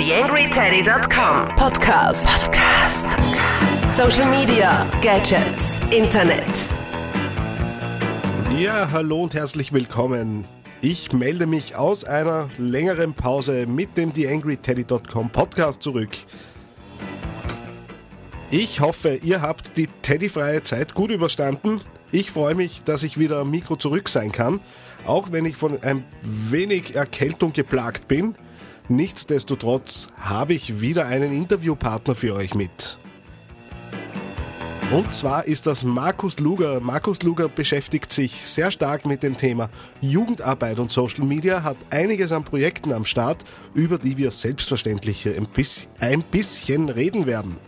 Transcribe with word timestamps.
TheAngryTeddy.com 0.00 1.56
Podcast. 1.56 2.26
Podcast. 2.26 3.06
Social 3.94 4.30
Media, 4.30 4.90
Gadgets, 5.02 5.82
Internet. 5.90 6.70
Ja, 8.56 8.90
hallo 8.92 9.24
und 9.24 9.34
herzlich 9.34 9.74
willkommen. 9.74 10.46
Ich 10.80 11.12
melde 11.12 11.46
mich 11.46 11.76
aus 11.76 12.04
einer 12.04 12.48
längeren 12.56 13.12
Pause 13.12 13.66
mit 13.66 13.98
dem 13.98 14.14
TheAngryTeddy.com 14.14 15.28
Podcast 15.28 15.82
zurück. 15.82 16.16
Ich 18.50 18.80
hoffe, 18.80 19.16
ihr 19.16 19.42
habt 19.42 19.76
die 19.76 19.88
Teddyfreie 20.00 20.62
Zeit 20.62 20.94
gut 20.94 21.10
überstanden. 21.10 21.82
Ich 22.10 22.30
freue 22.30 22.54
mich, 22.54 22.84
dass 22.84 23.02
ich 23.02 23.18
wieder 23.18 23.40
am 23.40 23.50
Mikro 23.50 23.76
zurück 23.76 24.08
sein 24.08 24.32
kann, 24.32 24.60
auch 25.04 25.30
wenn 25.30 25.44
ich 25.44 25.56
von 25.56 25.82
ein 25.82 26.04
wenig 26.22 26.94
Erkältung 26.94 27.52
geplagt 27.52 28.08
bin. 28.08 28.34
Nichtsdestotrotz 28.90 30.08
habe 30.18 30.52
ich 30.52 30.80
wieder 30.80 31.06
einen 31.06 31.32
Interviewpartner 31.32 32.16
für 32.16 32.34
euch 32.34 32.56
mit. 32.56 32.98
Und 34.90 35.14
zwar 35.14 35.46
ist 35.46 35.68
das 35.68 35.84
Markus 35.84 36.40
Luger. 36.40 36.80
Markus 36.80 37.22
Luger 37.22 37.48
beschäftigt 37.48 38.10
sich 38.10 38.44
sehr 38.44 38.72
stark 38.72 39.06
mit 39.06 39.22
dem 39.22 39.36
Thema 39.36 39.70
Jugendarbeit 40.00 40.80
und 40.80 40.90
Social 40.90 41.24
Media, 41.24 41.62
hat 41.62 41.76
einiges 41.90 42.32
an 42.32 42.42
Projekten 42.42 42.92
am 42.92 43.04
Start, 43.04 43.44
über 43.74 43.96
die 43.96 44.16
wir 44.16 44.32
selbstverständlich 44.32 45.28
ein 45.28 46.24
bisschen 46.24 46.88
reden 46.88 47.26
werden. 47.26 47.58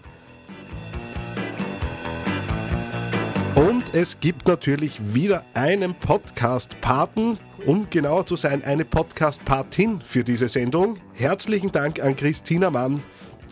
Es 3.94 4.18
gibt 4.20 4.48
natürlich 4.48 4.98
wieder 5.14 5.44
einen 5.52 5.94
Podcast-Paten, 5.94 7.36
um 7.66 7.90
genauer 7.90 8.24
zu 8.24 8.36
sein, 8.36 8.64
eine 8.64 8.86
Podcast-Patin 8.86 10.00
für 10.02 10.24
diese 10.24 10.48
Sendung. 10.48 10.96
Herzlichen 11.12 11.70
Dank 11.70 12.00
an 12.00 12.16
Christina 12.16 12.70
Mann, 12.70 13.02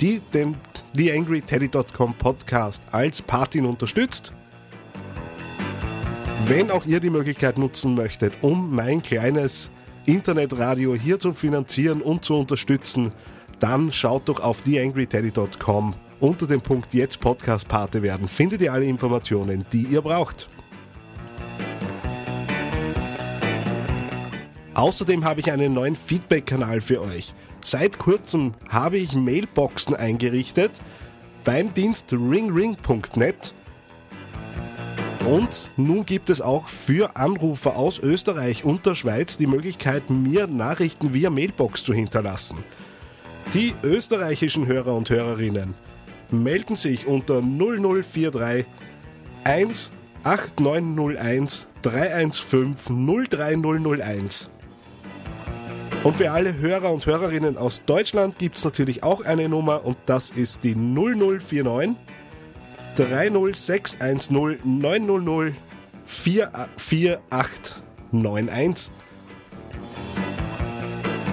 die 0.01 0.23
den 0.33 0.57
TheAngryTeddy.com 0.97 2.15
Podcast 2.15 2.83
als 2.91 3.21
Patin 3.21 3.67
unterstützt. 3.67 4.33
Wenn 6.47 6.71
auch 6.71 6.87
ihr 6.87 7.01
die 7.01 7.11
Möglichkeit 7.11 7.59
nutzen 7.59 7.95
möchtet, 7.95 8.33
um 8.41 8.75
mein 8.75 9.03
kleines 9.03 9.71
Internetradio 10.07 10.95
hier 10.95 11.19
zu 11.19 11.35
finanzieren 11.35 12.01
und 12.01 12.25
zu 12.25 12.35
unterstützen, 12.35 13.13
dann 13.59 13.93
schaut 13.93 14.27
doch 14.31 14.41
auf 14.41 14.63
TheAngryTeddy.com 14.63 15.95
unter 16.21 16.47
dem 16.47 16.61
Punkt 16.61 16.95
Jetzt 16.95 17.19
Podcast 17.19 17.67
Pate 17.67 18.03
werden 18.03 18.29
findet 18.29 18.63
ihr 18.63 18.73
alle 18.73 18.85
Informationen, 18.85 19.65
die 19.73 19.83
ihr 19.83 20.03
braucht. 20.03 20.49
Außerdem 24.75 25.25
habe 25.25 25.41
ich 25.41 25.51
einen 25.51 25.75
neuen 25.75 25.97
Feedback-Kanal 25.97 26.81
für 26.81 27.03
euch. 27.03 27.35
Seit 27.61 27.99
kurzem 27.99 28.55
habe 28.69 28.99
ich 28.99 29.15
Mailboxen 29.15 29.95
eingerichtet 29.95 30.71
beim 31.45 31.75
Dienst 31.75 32.13
ringring.net. 32.13 33.55
Und 35.27 35.71
nun 35.77 36.07
gibt 36.07 36.31
es 36.31 36.41
auch 36.41 36.69
für 36.69 37.17
Anrufer 37.17 37.77
aus 37.77 37.99
Österreich 37.99 38.65
und 38.65 38.87
der 38.87 38.95
Schweiz 38.95 39.37
die 39.37 39.47
Möglichkeit, 39.47 40.09
mir 40.09 40.47
Nachrichten 40.47 41.13
via 41.13 41.29
Mailbox 41.29 41.85
zu 41.85 41.93
hinterlassen. 41.93 42.65
Die 43.53 43.75
österreichischen 43.83 44.67
Hörer 44.67 44.95
und 44.95 45.11
Hörerinnen 45.11 45.75
melden 46.33 46.77
sich 46.77 47.07
unter 47.07 47.43
0043 47.43 48.67
18901 49.45 51.67
315 51.83 53.29
03001. 53.31 54.51
Und 56.03 56.17
für 56.17 56.31
alle 56.31 56.57
Hörer 56.57 56.93
und 56.93 57.05
Hörerinnen 57.05 57.59
aus 57.59 57.85
Deutschland 57.85 58.39
gibt 58.39 58.57
es 58.57 58.65
natürlich 58.65 59.03
auch 59.03 59.23
eine 59.23 59.47
Nummer 59.49 59.85
und 59.85 59.99
das 60.07 60.31
ist 60.31 60.65
die 60.65 60.75
0049 60.75 61.97
30610 62.97 64.61
900 64.65 65.53
44891. 66.07 68.91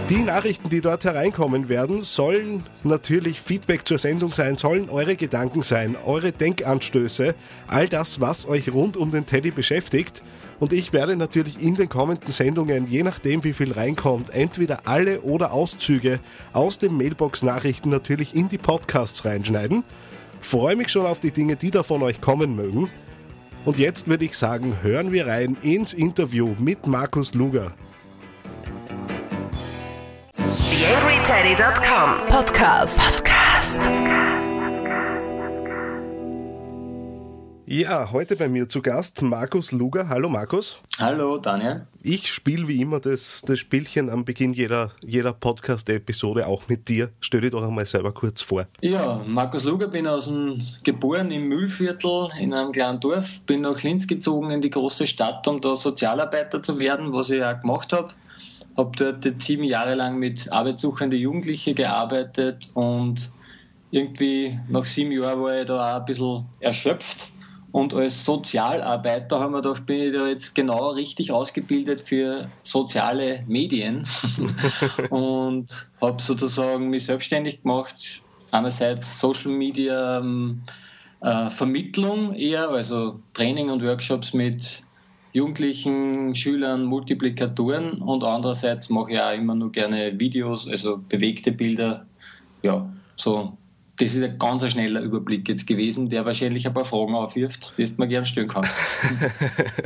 Die 0.09 0.23
Nachrichten, 0.23 0.69
die 0.69 0.79
dort 0.79 1.03
hereinkommen 1.03 1.67
werden, 1.67 2.01
sollen 2.01 2.63
natürlich 2.85 3.41
Feedback 3.41 3.85
zur 3.85 3.97
Sendung 3.97 4.31
sein, 4.31 4.55
sollen 4.55 4.89
eure 4.89 5.17
Gedanken 5.17 5.63
sein, 5.63 5.97
eure 6.05 6.31
Denkanstöße, 6.31 7.35
all 7.67 7.89
das, 7.89 8.21
was 8.21 8.47
euch 8.47 8.71
rund 8.71 8.95
um 8.95 9.11
den 9.11 9.25
Teddy 9.25 9.51
beschäftigt. 9.51 10.23
Und 10.61 10.71
ich 10.71 10.93
werde 10.93 11.17
natürlich 11.17 11.61
in 11.61 11.75
den 11.75 11.89
kommenden 11.89 12.31
Sendungen, 12.31 12.87
je 12.87 13.03
nachdem 13.03 13.43
wie 13.43 13.51
viel 13.51 13.73
reinkommt, 13.73 14.29
entweder 14.29 14.79
alle 14.85 15.21
oder 15.21 15.51
Auszüge 15.51 16.21
aus 16.53 16.79
den 16.79 16.95
Mailbox-Nachrichten 16.95 17.89
natürlich 17.89 18.33
in 18.33 18.47
die 18.47 18.57
Podcasts 18.57 19.25
reinschneiden. 19.25 19.83
Freue 20.39 20.77
mich 20.77 20.87
schon 20.87 21.05
auf 21.05 21.19
die 21.19 21.31
Dinge, 21.31 21.57
die 21.57 21.71
da 21.71 21.83
von 21.83 22.01
euch 22.01 22.21
kommen 22.21 22.55
mögen. 22.55 22.89
Und 23.65 23.77
jetzt 23.77 24.07
würde 24.07 24.23
ich 24.23 24.37
sagen, 24.37 24.77
hören 24.83 25.11
wir 25.11 25.27
rein 25.27 25.57
ins 25.63 25.91
Interview 25.91 26.55
mit 26.59 26.87
Markus 26.87 27.33
Luger. 27.33 27.73
TheAngryTeddy.com 30.77 32.27
Podcast. 32.29 32.99
Podcast. 32.99 33.79
Ja, 37.65 38.11
heute 38.11 38.35
bei 38.35 38.47
mir 38.47 38.67
zu 38.69 38.83
Gast 38.83 39.23
Markus 39.23 39.71
Luger. 39.71 40.07
Hallo 40.07 40.29
Markus. 40.29 40.83
Hallo 40.99 41.39
Daniel. 41.39 41.87
Ich 42.03 42.31
spiele 42.31 42.67
wie 42.67 42.79
immer 42.79 42.99
das, 42.99 43.41
das 43.41 43.57
Spielchen 43.57 44.11
am 44.11 44.23
Beginn 44.23 44.53
jeder, 44.53 44.91
jeder 45.01 45.33
Podcast-Episode 45.33 46.45
auch 46.45 46.69
mit 46.69 46.87
dir. 46.87 47.09
Stell 47.21 47.41
dich 47.41 47.49
doch 47.49 47.63
einmal 47.63 47.87
selber 47.87 48.11
kurz 48.11 48.43
vor. 48.43 48.67
Ja, 48.81 49.19
Markus 49.25 49.63
Luger, 49.63 49.87
bin 49.87 50.05
aus 50.05 50.25
dem, 50.25 50.61
geboren 50.83 51.31
im 51.31 51.47
Mühlviertel 51.47 52.29
in 52.39 52.53
einem 52.53 52.71
kleinen 52.71 52.99
Dorf, 52.99 53.41
bin 53.47 53.61
nach 53.61 53.81
Linz 53.81 54.05
gezogen 54.05 54.51
in 54.51 54.61
die 54.61 54.69
große 54.69 55.07
Stadt, 55.07 55.47
um 55.47 55.59
da 55.59 55.75
Sozialarbeiter 55.75 56.61
zu 56.61 56.77
werden, 56.77 57.13
was 57.13 57.31
ich 57.31 57.43
auch 57.43 57.59
gemacht 57.59 57.91
habe 57.93 58.13
habe 58.77 58.91
dort 58.95 59.25
jetzt 59.25 59.45
sieben 59.45 59.63
Jahre 59.63 59.95
lang 59.95 60.19
mit 60.19 60.51
arbeitssuchenden 60.51 61.19
Jugendlichen 61.19 61.75
gearbeitet 61.75 62.69
und 62.75 63.31
irgendwie 63.89 64.59
nach 64.69 64.85
sieben 64.85 65.11
Jahren 65.11 65.41
war 65.41 65.59
ich 65.59 65.65
da 65.65 65.95
auch 65.95 65.99
ein 65.99 66.05
bisschen 66.05 66.45
erschöpft. 66.59 67.31
Und 67.71 67.93
als 67.93 68.23
Sozialarbeiter 68.23 69.39
haben 69.39 69.53
wir 69.53 69.61
gedacht, 69.61 69.85
bin 69.85 69.99
ich 69.99 70.13
da 70.13 70.27
jetzt 70.27 70.55
genau 70.55 70.89
richtig 70.91 71.31
ausgebildet 71.31 72.01
für 72.01 72.49
soziale 72.61 73.43
Medien 73.47 74.07
und 75.09 75.67
habe 76.01 76.21
sozusagen 76.21 76.89
mich 76.89 77.05
selbstständig 77.05 77.61
gemacht. 77.63 78.21
Einerseits 78.51 79.19
Social 79.19 79.51
Media 79.51 80.19
ähm, 80.19 80.63
äh, 81.21 81.49
Vermittlung 81.49 82.33
eher, 82.33 82.69
also 82.69 83.19
Training 83.33 83.69
und 83.69 83.83
Workshops 83.83 84.33
mit 84.33 84.83
Jugendlichen, 85.33 86.35
Schülern, 86.35 86.85
Multiplikatoren 86.85 88.01
und 88.01 88.23
andererseits 88.23 88.89
mache 88.89 89.11
ich 89.11 89.19
auch 89.19 89.33
immer 89.33 89.55
nur 89.55 89.71
gerne 89.71 90.19
Videos, 90.19 90.67
also 90.67 90.97
bewegte 90.97 91.51
Bilder. 91.51 92.05
Ja, 92.61 92.89
so. 93.15 93.57
Das 93.97 94.13
ist 94.13 94.23
ein 94.23 94.37
ganz 94.37 94.69
schneller 94.69 95.01
Überblick 95.01 95.49
jetzt 95.49 95.65
gewesen, 95.65 96.07
der 96.07 96.23
wahrscheinlich 96.23 96.67
ein 96.67 96.73
paar 96.73 96.85
Fragen 96.85 97.15
aufwirft, 97.15 97.73
die 97.79 97.85
du 97.85 97.93
mir 97.97 98.07
gerne 98.07 98.27
stellen 98.27 98.47
kannst. 98.47 98.71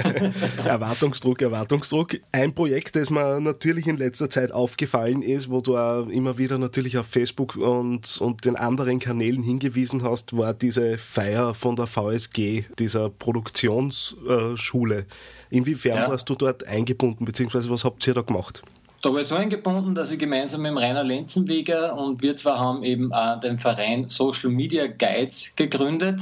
Erwartungsdruck, 0.66 1.42
Erwartungsdruck. 1.42 2.18
Ein 2.34 2.54
Projekt, 2.54 2.98
das 2.98 3.10
mir 3.10 3.40
natürlich 3.40 3.88
in 3.88 3.96
letzter 3.96 4.30
Zeit 4.30 4.52
aufgefallen 4.52 5.22
ist, 5.22 5.50
wo 5.50 5.62
du 5.62 5.78
auch 5.78 6.08
immer 6.08 6.38
wieder 6.38 6.58
natürlich 6.58 6.98
auf 6.98 7.06
Facebook 7.06 7.56
und, 7.56 8.18
und 8.20 8.44
den 8.44 8.58
anderen 8.58 9.00
Kanälen 9.00 9.44
hingewiesen 9.44 10.04
hast, 10.04 10.36
war 10.36 10.54
diese 10.54 10.98
Feier 10.98 11.54
von 11.54 11.78
der 11.78 11.88
VSG, 11.88 12.66
dieser 12.80 13.10
Produktionsschule. 13.10 15.06
Inwiefern 15.50 15.96
ja. 15.96 16.10
warst 16.10 16.30
du 16.30 16.36
dort 16.36 16.68
eingebunden, 16.68 17.24
beziehungsweise 17.24 17.70
was 17.70 17.86
habt 17.86 18.06
ihr 18.08 18.14
da 18.14 18.24
gemacht? 18.24 18.62
Da 19.02 19.12
war 19.12 19.22
ich 19.22 19.28
so 19.28 19.36
eingebunden, 19.36 19.96
dass 19.96 20.12
ich 20.12 20.20
gemeinsam 20.20 20.62
mit 20.62 20.76
Rainer 20.76 21.04
Lenzenweger 21.04 21.98
und 21.98 22.22
wir 22.22 22.38
zwei 22.38 22.52
haben 22.52 22.84
eben 22.84 23.12
äh, 23.12 23.40
den 23.40 23.58
Verein 23.58 24.10
Social 24.10 24.52
Media 24.52 24.86
Guides 24.86 25.56
gegründet. 25.56 26.22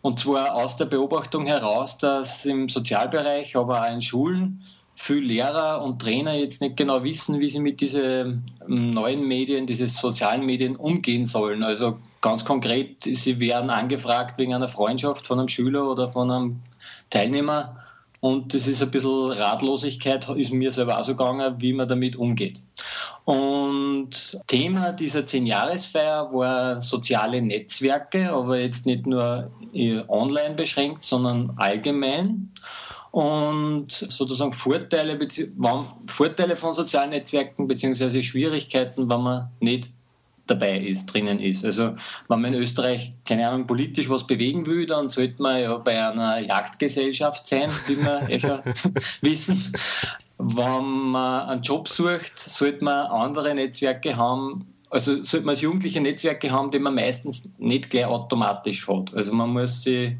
Und 0.00 0.20
zwar 0.20 0.54
aus 0.54 0.76
der 0.76 0.84
Beobachtung 0.84 1.46
heraus, 1.46 1.98
dass 1.98 2.46
im 2.46 2.68
Sozialbereich, 2.68 3.56
aber 3.56 3.82
auch 3.82 3.92
in 3.92 4.00
Schulen, 4.00 4.62
viele 4.94 5.26
Lehrer 5.26 5.82
und 5.82 6.00
Trainer 6.00 6.34
jetzt 6.34 6.60
nicht 6.60 6.76
genau 6.76 7.02
wissen, 7.02 7.40
wie 7.40 7.50
sie 7.50 7.58
mit 7.58 7.80
diesen 7.80 8.44
ähm, 8.68 8.90
neuen 8.90 9.26
Medien, 9.26 9.66
diesen 9.66 9.88
sozialen 9.88 10.46
Medien 10.46 10.76
umgehen 10.76 11.26
sollen. 11.26 11.64
Also 11.64 11.98
ganz 12.20 12.44
konkret, 12.44 13.02
sie 13.04 13.40
werden 13.40 13.70
angefragt 13.70 14.38
wegen 14.38 14.54
einer 14.54 14.68
Freundschaft 14.68 15.26
von 15.26 15.40
einem 15.40 15.48
Schüler 15.48 15.90
oder 15.90 16.10
von 16.12 16.30
einem 16.30 16.60
Teilnehmer 17.10 17.76
und 18.20 18.54
das 18.54 18.66
ist 18.66 18.82
ein 18.82 18.90
bisschen 18.90 19.32
Ratlosigkeit, 19.32 20.28
ist 20.30 20.52
mir 20.52 20.70
selber 20.70 20.98
auch 20.98 21.04
so 21.04 21.12
gegangen, 21.12 21.56
wie 21.58 21.72
man 21.72 21.88
damit 21.88 22.16
umgeht. 22.16 22.60
Und 23.24 24.38
Thema 24.46 24.92
dieser 24.92 25.20
10-Jahresfeier 25.20 26.32
war 26.32 26.82
soziale 26.82 27.40
Netzwerke, 27.40 28.30
aber 28.30 28.58
jetzt 28.58 28.84
nicht 28.84 29.06
nur 29.06 29.50
online 30.08 30.54
beschränkt, 30.54 31.04
sondern 31.04 31.54
allgemein. 31.56 32.52
Und 33.10 33.90
sozusagen 33.90 34.52
Vorteile, 34.52 35.18
Vorteile 36.06 36.56
von 36.56 36.74
sozialen 36.74 37.10
Netzwerken 37.10 37.66
beziehungsweise 37.66 38.22
Schwierigkeiten, 38.22 39.08
wenn 39.08 39.20
man 39.20 39.48
nicht 39.60 39.90
dabei 40.50 40.78
ist, 40.78 41.06
drinnen 41.06 41.38
ist. 41.38 41.64
Also 41.64 41.94
wenn 42.28 42.40
man 42.40 42.52
in 42.52 42.60
Österreich, 42.60 43.14
keine 43.24 43.48
Ahnung, 43.48 43.66
politisch 43.66 44.08
was 44.08 44.26
bewegen 44.26 44.66
will, 44.66 44.86
dann 44.86 45.08
sollte 45.08 45.42
man 45.42 45.60
ja 45.60 45.76
bei 45.78 46.04
einer 46.04 46.38
Jagdgesellschaft 46.40 47.46
sein, 47.46 47.70
wie 47.86 47.96
wir 47.96 48.28
eh 48.28 48.40
schon 48.40 48.60
wissen. 49.20 49.72
Wenn 50.38 51.10
man 51.10 51.48
einen 51.48 51.62
Job 51.62 51.88
sucht, 51.88 52.38
sollte 52.38 52.84
man 52.84 53.06
andere 53.06 53.54
Netzwerke 53.54 54.16
haben, 54.16 54.66
also 54.90 55.22
sollte 55.22 55.46
man 55.46 55.54
als 55.54 55.60
Jugendliche 55.60 56.00
Netzwerke 56.00 56.50
haben, 56.50 56.70
die 56.70 56.78
man 56.78 56.94
meistens 56.94 57.50
nicht 57.58 57.90
gleich 57.90 58.06
automatisch 58.06 58.88
hat. 58.88 59.14
Also 59.14 59.32
man 59.32 59.50
muss 59.50 59.82
sich 59.82 60.12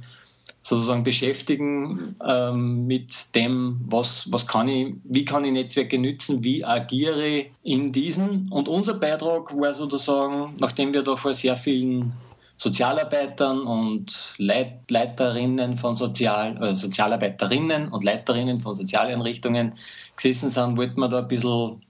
sozusagen 0.62 1.02
beschäftigen 1.02 2.16
ähm, 2.26 2.86
mit 2.86 3.34
dem, 3.34 3.80
was, 3.86 4.30
was 4.30 4.46
kann 4.46 4.68
ich, 4.68 4.94
wie 5.04 5.24
kann 5.24 5.44
ich 5.44 5.52
Netzwerke 5.52 5.98
nützen, 5.98 6.44
wie 6.44 6.64
agiere 6.64 7.26
ich 7.26 7.50
in 7.62 7.92
diesen. 7.92 8.50
Und 8.50 8.68
unser 8.68 8.94
Beitrag 8.94 9.56
war 9.58 9.74
sozusagen, 9.74 10.54
nachdem 10.60 10.92
wir 10.92 11.02
da 11.02 11.16
vor 11.16 11.32
sehr 11.34 11.56
vielen 11.56 12.12
Sozialarbeitern 12.58 13.62
und 13.62 14.34
Leit 14.36 14.90
Leiterinnen 14.90 15.78
von 15.78 15.96
Sozial, 15.96 16.62
äh, 16.62 16.76
Sozialarbeiterinnen 16.76 17.88
und 17.88 18.04
Leiterinnen 18.04 18.60
von 18.60 18.74
Sozialeinrichtungen 18.74 19.72
gesessen 20.14 20.50
sind, 20.50 20.76
wollten 20.76 21.00
wir 21.00 21.08
da 21.08 21.20
ein 21.20 21.28
bisschen 21.28 21.80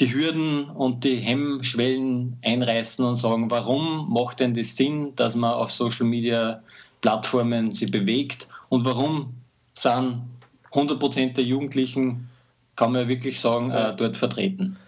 die 0.00 0.12
Hürden 0.12 0.70
und 0.70 1.04
die 1.04 1.16
Hemmschwellen 1.16 2.38
einreißen 2.42 3.04
und 3.04 3.16
sagen, 3.16 3.50
warum 3.50 4.10
macht 4.10 4.40
denn 4.40 4.54
das 4.54 4.76
Sinn, 4.76 5.14
dass 5.14 5.34
man 5.36 5.52
auf 5.52 5.72
Social 5.72 6.06
Media 6.06 6.62
Plattformen 7.04 7.70
sie 7.72 7.84
bewegt. 7.84 8.48
Und 8.70 8.86
warum 8.86 9.34
sind 9.74 10.22
100% 10.72 11.34
der 11.34 11.44
Jugendlichen, 11.44 12.30
kann 12.76 12.92
man 12.92 13.02
ja 13.02 13.08
wirklich 13.08 13.38
sagen, 13.40 13.70
äh, 13.70 13.94
dort 13.94 14.16
vertreten. 14.16 14.78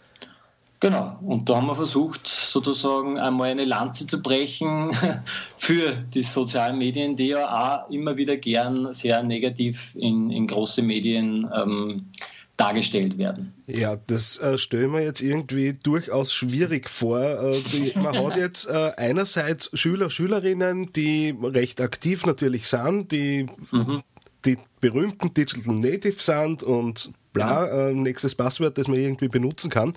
Genau, 0.81 1.19
und 1.21 1.47
da 1.47 1.57
haben 1.57 1.67
wir 1.67 1.75
versucht, 1.75 2.27
sozusagen 2.27 3.19
einmal 3.19 3.51
eine 3.51 3.67
Lanze 3.67 4.07
zu 4.07 4.23
brechen 4.23 4.93
für 5.59 5.93
die 6.15 6.23
sozialen 6.23 6.79
Medien, 6.79 7.17
die 7.17 7.29
ja 7.29 7.85
auch 7.85 7.91
immer 7.91 8.17
wieder 8.17 8.39
gern 8.39 8.95
sehr 8.95 9.23
negativ 9.23 9.95
in, 9.95 10.31
in 10.31 10.47
große 10.47 10.81
Medien 10.81 11.47
ähm, 11.55 12.07
dargestellt 12.57 13.19
werden. 13.19 13.53
Ja, 13.67 13.97
das 13.97 14.39
äh, 14.39 14.57
stellen 14.57 14.93
wir 14.93 15.03
jetzt 15.03 15.21
irgendwie 15.21 15.75
durchaus 15.75 16.33
schwierig 16.33 16.89
vor. 16.89 17.21
Äh, 17.21 17.61
die, 17.73 17.99
man 17.99 18.17
hat 18.17 18.37
jetzt 18.37 18.67
äh, 18.69 18.93
einerseits 18.97 19.71
Schüler, 19.75 20.11
Schülerinnen, 20.11 20.93
die 20.93 21.35
recht 21.43 21.81
aktiv 21.81 22.25
natürlich 22.25 22.67
sind, 22.69 23.13
die, 23.13 23.47
mhm. 23.71 24.03
die 24.45 24.59
berühmten 24.81 25.33
Digital 25.33 25.75
Native 25.75 26.23
sind 26.23 26.63
und 26.63 27.11
bla, 27.33 27.89
äh, 27.89 27.93
nächstes 27.93 28.35
Passwort, 28.35 28.79
das 28.79 28.89
man 28.89 28.99
irgendwie 28.99 29.29
benutzen 29.29 29.71
kann. 29.71 29.93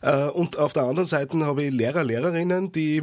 Äh, 0.00 0.26
und 0.26 0.58
auf 0.58 0.72
der 0.72 0.82
anderen 0.82 1.06
Seite 1.06 1.38
habe 1.46 1.62
ich 1.64 1.72
Lehrer, 1.72 2.02
Lehrerinnen, 2.02 2.72
die 2.72 3.02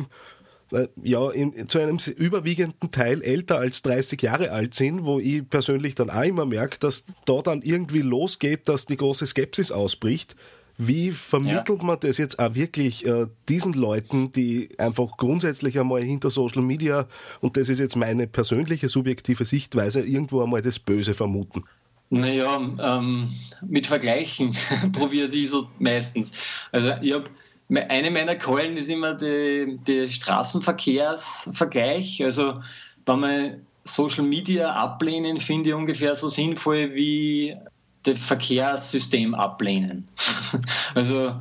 ja 1.03 1.29
in, 1.31 1.67
zu 1.67 1.79
einem 1.79 1.97
überwiegenden 2.15 2.91
Teil 2.91 3.21
älter 3.21 3.57
als 3.57 3.81
30 3.81 4.21
Jahre 4.21 4.51
alt 4.51 4.73
sind, 4.75 5.03
wo 5.03 5.19
ich 5.19 5.47
persönlich 5.49 5.95
dann 5.95 6.09
auch 6.09 6.23
immer 6.23 6.45
merke, 6.45 6.77
dass 6.79 7.05
da 7.25 7.41
dann 7.41 7.61
irgendwie 7.61 8.01
losgeht, 8.01 8.67
dass 8.67 8.85
die 8.85 8.97
große 8.97 9.25
Skepsis 9.25 9.71
ausbricht. 9.71 10.35
Wie 10.81 11.11
vermittelt 11.11 11.79
ja. 11.79 11.83
man 11.83 11.99
das 11.99 12.17
jetzt 12.17 12.39
auch 12.39 12.55
wirklich 12.55 13.05
äh, 13.05 13.27
diesen 13.49 13.73
Leuten, 13.73 14.31
die 14.31 14.69
einfach 14.77 15.17
grundsätzlich 15.17 15.77
einmal 15.77 16.01
hinter 16.01 16.29
Social 16.29 16.61
Media, 16.61 17.05
und 17.41 17.57
das 17.57 17.67
ist 17.67 17.79
jetzt 17.79 17.97
meine 17.97 18.27
persönliche 18.27 18.87
subjektive 18.87 19.43
Sichtweise, 19.43 19.99
irgendwo 19.99 20.41
einmal 20.41 20.61
das 20.61 20.79
Böse 20.79 21.13
vermuten? 21.13 21.65
Naja, 22.09 22.61
ähm, 22.81 23.29
mit 23.67 23.87
Vergleichen 23.87 24.55
probiere 24.93 25.27
ich 25.27 25.49
so 25.49 25.67
meistens. 25.79 26.31
Also 26.71 26.93
ich 27.01 27.13
habe 27.13 27.29
eine 27.77 28.11
meiner 28.11 28.35
Keulen 28.35 28.77
ist 28.77 28.89
immer 28.89 29.13
der 29.13 30.09
Straßenverkehrsvergleich. 30.09 32.23
Also, 32.23 32.61
wenn 33.05 33.19
man 33.19 33.65
Social 33.83 34.23
Media 34.23 34.73
ablehnen, 34.73 35.39
finde 35.39 35.69
ich 35.69 35.75
ungefähr 35.75 36.15
so 36.15 36.29
sinnvoll 36.29 36.95
wie 36.95 37.55
das 38.03 38.17
Verkehrssystem 38.17 39.35
ablehnen. 39.35 40.07
also, 40.95 41.35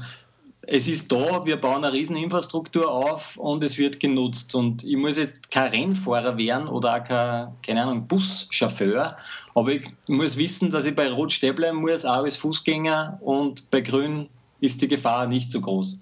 es 0.70 0.86
ist 0.86 1.10
da, 1.10 1.46
wir 1.46 1.56
bauen 1.56 1.82
eine 1.82 1.94
riesen 1.94 2.16
Infrastruktur 2.16 2.90
auf 2.90 3.38
und 3.38 3.64
es 3.64 3.78
wird 3.78 4.00
genutzt. 4.00 4.54
Und 4.54 4.84
ich 4.84 4.98
muss 4.98 5.16
jetzt 5.16 5.50
kein 5.50 5.70
Rennfahrer 5.70 6.36
werden 6.36 6.68
oder 6.68 6.96
auch 6.96 7.04
kein, 7.04 7.54
keine 7.62 7.82
Ahnung, 7.82 8.06
Buschauffeur, 8.06 9.16
aber 9.54 9.72
ich 9.72 9.88
muss 10.08 10.36
wissen, 10.36 10.70
dass 10.70 10.84
ich 10.84 10.94
bei 10.94 11.10
Rot 11.10 11.32
stehen 11.32 11.54
bleiben 11.54 11.78
muss, 11.78 12.04
auch 12.04 12.24
als 12.24 12.36
Fußgänger 12.36 13.18
und 13.22 13.70
bei 13.70 13.80
Grün 13.80 14.28
ist 14.60 14.82
die 14.82 14.88
Gefahr 14.88 15.26
nicht 15.26 15.52
so 15.52 15.62
groß. 15.62 15.98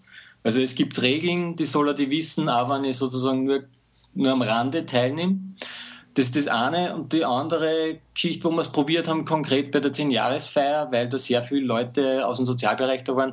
Also 0.46 0.60
es 0.60 0.76
gibt 0.76 1.02
Regeln, 1.02 1.56
die 1.56 1.64
soll 1.64 1.88
er 1.88 1.94
die 1.94 2.08
wissen, 2.08 2.48
auch 2.48 2.70
wenn 2.70 2.84
ich 2.84 2.96
sozusagen 2.96 3.42
nur, 3.42 3.64
nur 4.14 4.30
am 4.30 4.42
Rande 4.42 4.86
teilnehme. 4.86 5.40
Das 6.14 6.26
ist 6.26 6.36
das 6.36 6.46
eine. 6.46 6.94
Und 6.94 7.12
die 7.12 7.24
andere 7.24 7.98
Geschichte, 8.14 8.44
wo 8.44 8.52
wir 8.52 8.60
es 8.60 8.68
probiert 8.68 9.08
haben, 9.08 9.24
konkret 9.24 9.72
bei 9.72 9.80
der 9.80 9.92
10-Jahresfeier, 9.92 10.92
weil 10.92 11.08
da 11.08 11.18
sehr 11.18 11.42
viele 11.42 11.66
Leute 11.66 12.24
aus 12.24 12.36
dem 12.36 12.46
Sozialbereich 12.46 13.02
da 13.02 13.16
waren, 13.16 13.32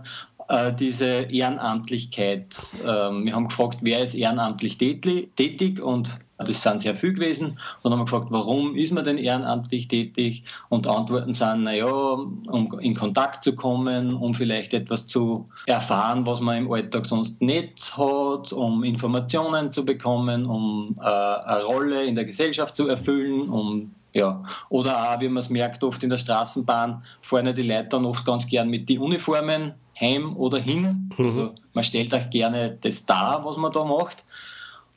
äh, 0.49 0.73
diese 0.73 1.05
Ehrenamtlichkeit. 1.05 2.47
Ähm, 2.83 3.27
wir 3.27 3.35
haben 3.35 3.47
gefragt, 3.47 3.77
wer 3.81 3.99
ist 3.99 4.15
ehrenamtlich 4.15 4.79
tätig 4.79 5.79
und 5.83 6.17
das 6.43 6.61
sind 6.61 6.81
sehr 6.81 6.95
viel 6.95 7.13
gewesen. 7.13 7.57
Und 7.81 7.91
dann 7.91 7.93
haben 7.93 7.99
wir 7.99 8.05
gefragt, 8.05 8.27
warum 8.29 8.75
ist 8.75 8.91
man 8.91 9.03
denn 9.03 9.17
ehrenamtlich 9.17 9.87
tätig? 9.87 10.43
Und 10.69 10.87
Antworten 10.87 11.33
sind, 11.33 11.63
naja, 11.63 11.87
um 11.87 12.79
in 12.79 12.95
Kontakt 12.95 13.43
zu 13.43 13.55
kommen, 13.55 14.13
um 14.13 14.33
vielleicht 14.33 14.73
etwas 14.73 15.07
zu 15.07 15.49
erfahren, 15.65 16.25
was 16.25 16.39
man 16.41 16.57
im 16.57 16.71
Alltag 16.71 17.05
sonst 17.05 17.41
nicht 17.41 17.97
hat, 17.97 18.53
um 18.53 18.83
Informationen 18.83 19.71
zu 19.71 19.85
bekommen, 19.85 20.45
um 20.45 20.95
äh, 20.99 21.03
eine 21.03 21.63
Rolle 21.63 22.03
in 22.05 22.15
der 22.15 22.25
Gesellschaft 22.25 22.75
zu 22.75 22.87
erfüllen, 22.87 23.49
um 23.49 23.91
ja, 24.15 24.43
oder 24.69 25.11
auch, 25.11 25.19
wie 25.21 25.27
man 25.27 25.41
es 25.41 25.49
merkt, 25.49 25.83
oft 25.83 26.03
in 26.03 26.09
der 26.11 26.19
Straßenbahn 26.19 27.03
fahren 27.21 27.55
die 27.55 27.63
Leute 27.63 27.89
dann 27.89 28.05
oft 28.05 28.23
ganz 28.23 28.45
gern 28.45 28.69
mit 28.69 28.87
die 28.87 28.99
Uniformen 28.99 29.73
heim 29.99 30.37
oder 30.37 30.59
hin. 30.59 31.09
Mhm. 31.17 31.25
Also 31.25 31.55
man 31.73 31.83
stellt 31.83 32.13
auch 32.13 32.29
gerne 32.29 32.77
das 32.79 33.05
dar, 33.05 33.43
was 33.43 33.57
man 33.57 33.71
da 33.71 33.83
macht 33.83 34.23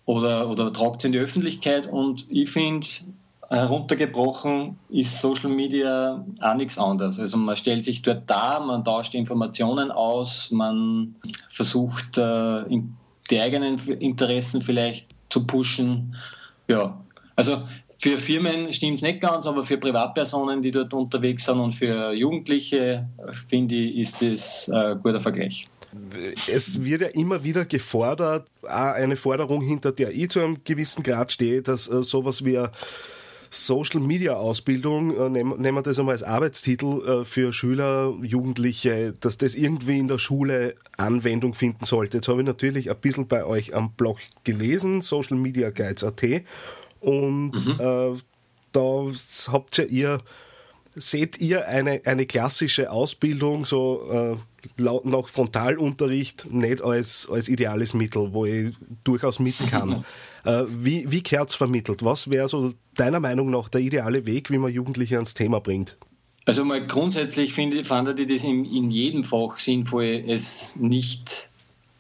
oder, 0.07 0.49
oder 0.49 0.73
tragt 0.73 1.01
es 1.01 1.05
in 1.05 1.13
die 1.13 1.19
Öffentlichkeit. 1.19 1.89
Und 1.89 2.27
ich 2.31 2.49
finde, 2.49 2.87
heruntergebrochen 3.49 4.79
ist 4.89 5.21
Social 5.21 5.51
Media 5.51 6.25
auch 6.41 6.55
nichts 6.55 6.79
anderes. 6.79 7.19
Also 7.19 7.37
man 7.37 7.57
stellt 7.57 7.85
sich 7.85 8.03
dort 8.03 8.29
dar, 8.29 8.65
man 8.65 8.85
tauscht 8.85 9.15
Informationen 9.15 9.91
aus, 9.91 10.51
man 10.51 11.17
versucht 11.49 12.19
äh, 12.19 12.63
die 13.31 13.41
eigenen 13.41 13.79
Interessen 14.01 14.63
vielleicht 14.63 15.09
zu 15.29 15.47
pushen. 15.47 16.17
Ja, 16.69 16.99
also 17.35 17.63
für 17.99 18.19
Firmen 18.19 18.73
stimmt 18.73 18.97
es 18.97 19.03
nicht 19.03 19.21
ganz, 19.21 19.47
aber 19.47 19.65
für 19.65 19.79
Privatpersonen, 19.79 20.63
die 20.63 20.71
dort 20.71 20.93
unterwegs 20.93 21.45
sind 21.45 21.61
und 21.61 21.73
für 21.73 22.13
Jugendliche, 22.13 23.09
finde 23.49 23.75
ich, 23.75 23.97
ist 23.97 24.23
das 24.23 24.69
ein 24.69 25.01
guter 25.03 25.21
Vergleich 25.21 25.65
es 26.49 26.85
wird 26.85 27.01
ja 27.01 27.09
immer 27.09 27.43
wieder 27.43 27.65
gefordert, 27.65 28.49
eine 28.63 29.17
Forderung, 29.17 29.63
hinter 29.63 29.93
der 29.93 30.13
ich 30.13 30.31
zu 30.31 30.41
einem 30.41 30.59
gewissen 30.65 31.03
Grad 31.03 31.33
stehe, 31.33 31.63
dass 31.63 31.89
äh, 31.89 32.03
sowas 32.03 32.45
wie 32.45 32.59
Social 33.51 34.01
Media 34.01 34.35
Ausbildung, 34.35 35.17
äh, 35.17 35.29
nehmen 35.29 35.75
wir 35.75 35.83
das 35.83 35.99
einmal 35.99 36.15
als 36.15 36.23
Arbeitstitel 36.23 37.07
äh, 37.07 37.25
für 37.25 37.53
Schüler, 37.53 38.15
Jugendliche, 38.23 39.15
dass 39.21 39.39
das 39.39 39.55
irgendwie 39.55 39.99
in 39.99 40.09
der 40.09 40.19
Schule 40.19 40.75
Anwendung 40.97 41.55
finden 41.55 41.85
sollte. 41.85 42.19
Jetzt 42.19 42.29
habe 42.29 42.41
ich 42.41 42.47
natürlich 42.47 42.91
ein 42.91 42.99
bisschen 42.99 43.27
bei 43.27 43.45
euch 43.45 43.75
am 43.75 43.93
Blog 43.93 44.19
gelesen, 44.45 45.03
Social 45.03 45.37
Media 45.37 45.71
Guides.at 45.71 46.23
und 47.01 47.53
mhm. 47.53 47.81
äh, 47.81 48.19
da 48.73 49.07
habt 49.53 49.79
ja 49.79 49.85
ihr 49.85 50.19
seht 50.97 51.39
ihr 51.39 51.69
eine, 51.69 52.01
eine 52.05 52.27
klassische 52.27 52.91
Ausbildung 52.91 53.67
so 53.67 54.37
äh, 54.79 54.83
nach 55.05 55.29
Frontalunterricht 55.29 56.51
nicht 56.51 56.83
als, 56.83 57.29
als 57.31 57.49
ideales 57.49 57.95
Mittel, 57.95 58.33
wo 58.33 58.47
ich 58.47 58.75
durchaus 59.05 59.39
mit 59.39 59.59
kann? 59.71 60.05
äh, 60.45 60.65
wie 60.69 61.11
wie 61.11 61.23
es 61.23 61.55
vermittelt? 61.55 62.03
Was 62.03 62.31
wäre 62.31 62.49
so 62.49 62.73
deiner 62.95 63.21
Meinung 63.21 63.51
nach 63.51 63.69
der 63.69 63.83
ideale 63.83 64.25
Weg, 64.25 64.51
wie 64.51 64.59
man 64.59 64.73
Jugendliche 64.73 65.17
ans 65.17 65.35
Thema 65.35 65.61
bringt? 65.61 65.99
Also 66.47 66.65
mal 66.65 66.87
grundsätzlich 66.87 67.53
finde, 67.53 67.85
fand 67.85 68.19
ich 68.19 68.29
das 68.29 68.45
in, 68.45 68.65
in 68.65 68.91
jedem 68.91 69.25
Fach 69.25 69.59
sinnvoll, 69.59 70.25
es 70.27 70.77
nicht 70.77 71.51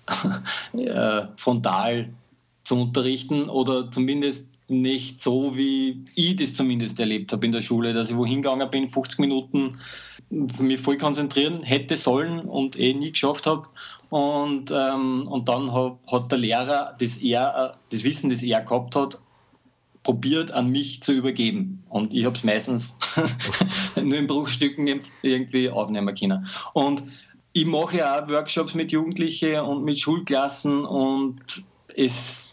äh, 0.72 1.22
frontal 1.36 2.08
zu 2.64 2.80
unterrichten 2.80 3.48
oder 3.50 3.90
zumindest 3.90 4.55
nicht 4.68 5.22
so, 5.22 5.56
wie 5.56 6.04
ich 6.14 6.36
das 6.36 6.54
zumindest 6.54 6.98
erlebt 6.98 7.32
habe 7.32 7.46
in 7.46 7.52
der 7.52 7.62
Schule, 7.62 7.94
dass 7.94 8.10
ich 8.10 8.16
wohin 8.16 8.42
gegangen 8.42 8.68
bin, 8.70 8.90
50 8.90 9.20
Minuten 9.20 9.78
mich 10.28 10.80
voll 10.80 10.98
konzentrieren 10.98 11.62
hätte 11.62 11.96
sollen 11.96 12.40
und 12.40 12.78
eh 12.78 12.94
nie 12.94 13.12
geschafft 13.12 13.46
habe. 13.46 13.68
Und, 14.10 14.72
ähm, 14.72 15.26
und 15.28 15.48
dann 15.48 15.72
hab, 15.72 15.98
hat 16.06 16.30
der 16.30 16.38
Lehrer 16.38 16.96
das, 16.98 17.18
er, 17.18 17.76
das 17.90 18.02
Wissen, 18.02 18.30
das 18.30 18.42
er 18.42 18.60
gehabt 18.62 18.96
hat, 18.96 19.18
probiert 20.02 20.52
an 20.52 20.70
mich 20.70 21.02
zu 21.02 21.12
übergeben. 21.12 21.84
Und 21.88 22.14
ich 22.14 22.24
habe 22.24 22.36
es 22.36 22.44
meistens 22.44 22.96
nur 23.96 24.18
in 24.18 24.26
Bruchstücken 24.26 25.00
irgendwie 25.22 25.68
aufnehmen 25.68 26.14
können. 26.14 26.46
Und 26.72 27.02
ich 27.52 27.66
mache 27.66 27.98
ja 27.98 28.22
auch 28.22 28.28
Workshops 28.28 28.74
mit 28.74 28.92
Jugendlichen 28.92 29.60
und 29.60 29.84
mit 29.84 29.98
Schulklassen 29.98 30.84
und 30.84 31.40
es, 31.96 32.52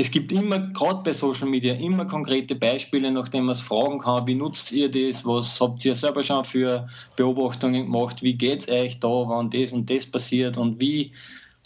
es 0.00 0.10
gibt 0.10 0.32
immer, 0.32 0.58
gerade 0.58 1.02
bei 1.02 1.12
Social 1.12 1.46
Media, 1.46 1.74
immer 1.74 2.06
konkrete 2.06 2.54
Beispiele, 2.54 3.10
nachdem 3.10 3.44
man 3.44 3.52
es 3.52 3.60
fragen 3.60 3.98
kann, 3.98 4.26
wie 4.26 4.34
nutzt 4.34 4.72
ihr 4.72 4.90
das, 4.90 5.26
was 5.26 5.60
habt 5.60 5.84
ihr 5.84 5.94
selber 5.94 6.22
schon 6.22 6.44
für 6.44 6.88
Beobachtungen 7.16 7.84
gemacht, 7.84 8.22
wie 8.22 8.32
geht 8.32 8.62
es 8.62 8.68
euch 8.68 8.98
da, 8.98 9.08
wann 9.08 9.50
das 9.50 9.72
und 9.72 9.90
das 9.90 10.06
passiert 10.06 10.56
und 10.56 10.80
wie 10.80 11.12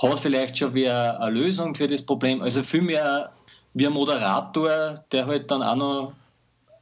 hat 0.03 0.19
vielleicht 0.19 0.59
schon 0.59 0.75
wer 0.75 1.21
eine 1.21 1.31
Lösung 1.31 1.77
für 1.77 1.87
das 1.87 2.03
Problem. 2.03 2.43
Also 2.43 2.65
vielmehr 2.65 3.31
wie 3.73 3.87
ein 3.87 3.93
Moderator, 3.93 5.05
der 5.13 5.27
halt 5.27 5.49
dann 5.53 5.63
auch 5.63 5.77
noch 5.77 6.13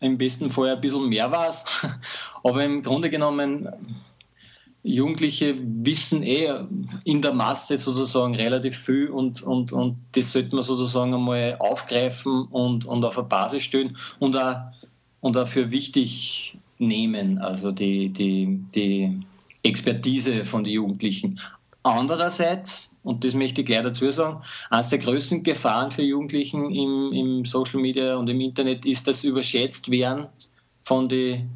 im 0.00 0.16
besten 0.16 0.50
Fall 0.50 0.70
ein 0.70 0.80
bisschen 0.80 1.06
mehr 1.06 1.30
weiß. 1.30 1.64
Aber 2.44 2.64
im 2.64 2.82
Grunde 2.82 3.10
genommen 3.10 3.68
Jugendliche 4.84 5.54
wissen 5.60 6.24
eh 6.24 6.50
in 7.04 7.22
der 7.22 7.32
Masse 7.32 7.78
sozusagen 7.78 8.34
relativ 8.34 8.76
viel 8.76 9.10
und, 9.10 9.42
und, 9.42 9.72
und 9.72 9.96
das 10.12 10.32
sollte 10.32 10.56
man 10.56 10.64
sozusagen 10.64 11.14
einmal 11.14 11.56
aufgreifen 11.60 12.46
und, 12.50 12.84
und 12.84 13.04
auf 13.04 13.16
eine 13.16 13.28
Basis 13.28 13.62
stellen 13.62 13.96
und 14.18 14.36
auch, 14.36 14.56
und 15.20 15.36
auch 15.36 15.46
für 15.46 15.70
wichtig 15.70 16.58
nehmen, 16.78 17.38
also 17.38 17.70
die, 17.70 18.08
die, 18.08 18.60
die 18.74 19.20
Expertise 19.62 20.44
von 20.44 20.64
den 20.64 20.72
Jugendlichen. 20.72 21.38
Andererseits, 21.84 22.94
und 23.04 23.24
das 23.24 23.34
möchte 23.34 23.60
ich 23.60 23.66
gleich 23.66 23.82
dazu 23.82 24.10
sagen, 24.10 24.42
eines 24.68 24.88
der 24.88 24.98
größten 24.98 25.44
Gefahren 25.44 25.92
für 25.92 26.02
Jugendlichen 26.02 26.72
im, 26.72 27.08
im 27.12 27.44
Social 27.44 27.80
Media 27.80 28.16
und 28.16 28.28
im 28.28 28.40
Internet 28.40 28.84
ist 28.84 29.06
das 29.06 29.22
überschätzt 29.22 29.90
werden 29.90 30.28
von 30.82 31.08
den 31.08 31.50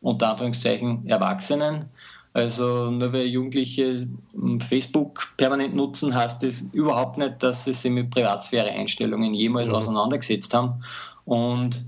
unter 0.00 0.30
Anführungszeichen 0.30 1.06
Erwachsenen 1.06 1.90
also 2.32 2.90
nur 2.90 3.12
weil 3.12 3.26
Jugendliche 3.26 4.06
hm, 4.32 4.60
Facebook 4.60 5.32
permanent 5.36 5.74
nutzen, 5.74 6.14
heißt 6.14 6.42
das 6.42 6.62
überhaupt 6.72 7.18
nicht, 7.18 7.42
dass 7.42 7.64
sie 7.64 7.72
sich 7.72 7.90
mit 7.90 8.10
Privatsphäre-Einstellungen 8.10 9.34
jemals 9.34 9.68
mhm. 9.68 9.74
auseinandergesetzt 9.74 10.54
haben. 10.54 10.82
Und 11.24 11.84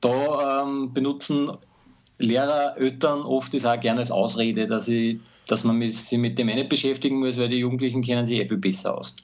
da 0.00 0.62
ähm, 0.62 0.92
benutzen 0.94 1.50
Lehrer, 2.18 2.76
Eltern 2.76 3.22
oft 3.22 3.52
das 3.54 3.64
auch 3.64 3.80
gerne 3.80 4.00
als 4.00 4.10
Ausrede, 4.10 4.66
dass, 4.66 4.88
ich, 4.88 5.18
dass 5.46 5.64
man 5.64 5.76
mit, 5.76 5.94
sich 5.94 6.18
mit 6.18 6.38
dem 6.38 6.46
nicht 6.46 6.68
beschäftigen 6.68 7.18
muss, 7.18 7.38
weil 7.38 7.48
die 7.48 7.58
Jugendlichen 7.58 8.02
kennen 8.02 8.26
sich 8.26 8.38
eh 8.38 8.48
viel 8.48 8.58
besser 8.58 8.96
aus. 8.96 9.16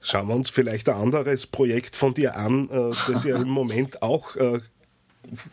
Schauen 0.00 0.28
wir 0.28 0.34
uns 0.34 0.50
vielleicht 0.50 0.88
ein 0.88 0.96
anderes 0.96 1.46
Projekt 1.46 1.96
von 1.96 2.14
dir 2.14 2.36
an, 2.36 2.68
äh, 2.70 2.90
das 3.06 3.24
ja 3.24 3.36
im 3.36 3.48
Moment 3.48 4.02
auch 4.02 4.36
äh, 4.36 4.60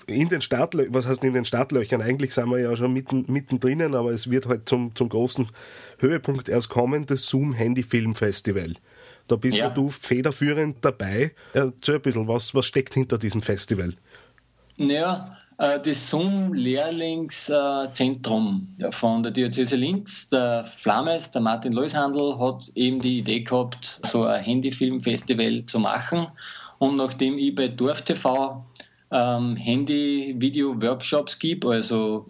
in 0.08 0.30
den 0.30 0.42
Startlöchern, 0.42 0.94
was 0.94 1.08
heißt 1.08 1.24
in 1.24 1.34
den 1.34 1.46
Startlöchern? 1.46 2.02
Eigentlich 2.02 2.34
sind 2.34 2.50
wir 2.50 2.60
ja 2.60 2.76
schon 2.76 2.94
mitten, 2.94 3.26
mittendrin, 3.28 3.96
aber 3.96 4.12
es 4.12 4.30
wird 4.30 4.48
halt 4.48 4.68
zum, 4.68 4.96
zum 4.96 5.10
großen 5.10 5.48
Höhepunkt 6.00 6.50
erst 6.50 6.70
kommen, 6.70 7.06
das 7.06 7.26
Zoom 7.26 7.54
Handy 7.54 7.84
Film 7.84 8.16
Festival. 8.16 8.74
Da 9.28 9.36
bist 9.36 9.58
ja. 9.58 9.70
du 9.70 9.90
federführend 9.90 10.78
dabei. 10.82 11.34
Erzähl 11.54 11.96
ein 11.96 12.02
bisschen, 12.02 12.28
was, 12.28 12.54
was 12.54 12.66
steckt 12.66 12.94
hinter 12.94 13.18
diesem 13.18 13.42
Festival? 13.42 13.94
Naja, 14.78 15.38
äh, 15.58 15.80
das 15.80 16.10
Zoom-Lehrlingszentrum 16.10 18.68
von 18.92 19.24
der 19.24 19.32
Diözese 19.32 19.76
Linz, 19.76 20.30
der 20.30 20.66
Flammes, 20.66 21.32
der 21.32 21.42
Martin 21.42 21.74
Leushandel, 21.74 22.38
hat 22.40 22.72
eben 22.76 23.00
die 23.00 23.18
Idee 23.20 23.42
gehabt, 23.42 24.00
so 24.06 24.26
ein 24.26 24.44
Handyfilmfestival 24.44 25.66
zu 25.66 25.80
machen. 25.80 26.28
Und 26.80 26.98
nachdem 26.98 27.38
ich 27.38 27.56
bei 27.56 27.70
DorfTV 27.70 28.66
ähm, 29.14 29.56
Handy-Video-Workshops 29.56 31.38
gibt, 31.40 31.66
also 31.66 32.26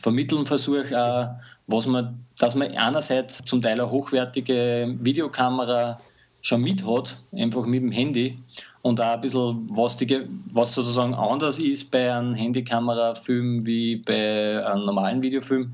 vermitteln 0.00 0.46
versuche, 0.46 0.84
äh, 0.90 1.26
was 1.66 1.86
man, 1.86 2.24
dass 2.38 2.54
man 2.54 2.72
einerseits 2.76 3.42
zum 3.44 3.62
Teil 3.62 3.80
eine 3.80 3.90
hochwertige 3.90 4.94
Videokamera 5.00 5.98
schon 6.42 6.62
mit 6.62 6.86
hat, 6.86 7.18
einfach 7.32 7.64
mit 7.66 7.82
dem 7.82 7.90
Handy 7.90 8.38
und 8.82 9.00
auch 9.00 9.14
ein 9.14 9.20
bisschen, 9.20 9.68
was, 9.72 9.96
die, 9.96 10.22
was 10.52 10.74
sozusagen 10.74 11.14
anders 11.14 11.58
ist 11.58 11.90
bei 11.90 12.12
einem 12.12 12.34
Handykamerafilm 12.34 13.64
wie 13.66 13.96
bei 13.96 14.64
einem 14.64 14.84
normalen 14.84 15.22
Videofilm. 15.22 15.72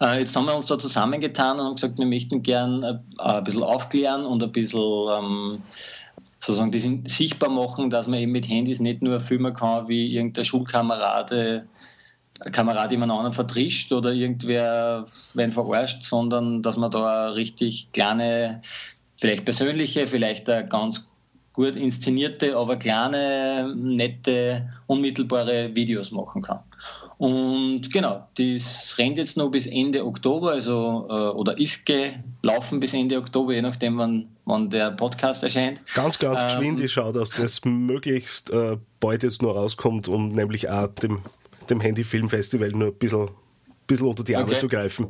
Äh, 0.00 0.20
jetzt 0.20 0.34
haben 0.34 0.46
wir 0.46 0.56
uns 0.56 0.66
da 0.66 0.78
zusammengetan 0.78 1.58
und 1.58 1.66
haben 1.66 1.74
gesagt, 1.74 1.98
wir 1.98 2.06
möchten 2.06 2.42
gern 2.42 2.82
äh, 2.82 2.98
ein 3.18 3.44
bisschen 3.44 3.62
aufklären 3.62 4.24
und 4.24 4.42
ein 4.42 4.52
bisschen 4.52 4.80
ähm, 4.80 5.62
sozusagen 6.40 6.72
das 6.72 7.14
sichtbar 7.14 7.50
machen, 7.50 7.90
dass 7.90 8.08
man 8.08 8.18
eben 8.18 8.32
mit 8.32 8.48
Handys 8.48 8.80
nicht 8.80 9.02
nur 9.02 9.20
filmen 9.20 9.54
kann, 9.54 9.88
wie 9.88 10.14
irgendein 10.14 10.44
Schulkamerade 10.44 11.66
Kamerad 12.52 12.90
jemand 12.90 13.12
anderen 13.12 13.34
vertrischt 13.34 13.92
oder 13.92 14.12
irgendwer 14.12 15.04
wen 15.34 15.52
verarscht, 15.52 16.04
sondern 16.04 16.62
dass 16.62 16.78
man 16.78 16.90
da 16.90 17.30
richtig 17.30 17.88
kleine, 17.92 18.62
vielleicht 19.18 19.44
persönliche, 19.44 20.06
vielleicht 20.06 20.46
ganz 20.46 21.08
gut 21.52 21.76
inszenierte, 21.76 22.56
aber 22.56 22.76
kleine, 22.76 23.74
nette, 23.76 24.70
unmittelbare 24.86 25.74
Videos 25.74 26.12
machen 26.12 26.40
kann. 26.40 26.60
Und 27.20 27.92
genau, 27.92 28.26
das 28.38 28.94
rennt 28.96 29.18
jetzt 29.18 29.36
noch 29.36 29.50
bis 29.50 29.66
Ende 29.66 30.06
Oktober, 30.06 30.52
also 30.52 31.06
äh, 31.10 31.12
oder 31.12 31.58
ist 31.58 31.84
gelaufen 31.84 32.80
bis 32.80 32.94
Ende 32.94 33.18
Oktober, 33.18 33.52
je 33.52 33.60
nachdem, 33.60 33.98
wann, 33.98 34.28
wann 34.46 34.70
der 34.70 34.92
Podcast 34.92 35.42
erscheint. 35.42 35.82
Ganz, 35.92 36.18
ganz 36.18 36.40
ähm, 36.40 36.48
geschwind, 36.48 36.80
ich 36.80 36.90
schaue, 36.90 37.12
dass 37.12 37.28
das 37.28 37.62
möglichst 37.66 38.48
äh, 38.48 38.78
bald 39.00 39.22
jetzt 39.22 39.42
nur 39.42 39.54
rauskommt, 39.54 40.08
um 40.08 40.30
nämlich 40.30 40.70
auch 40.70 40.86
dem, 40.86 41.18
dem 41.68 41.82
Handy-Film-Festival 41.82 42.70
nur 42.70 42.88
ein 42.88 42.94
bisschen, 42.94 43.30
bisschen 43.86 44.06
unter 44.06 44.24
die 44.24 44.34
Arme 44.34 44.52
okay. 44.52 44.58
zu 44.58 44.68
greifen. 44.68 45.08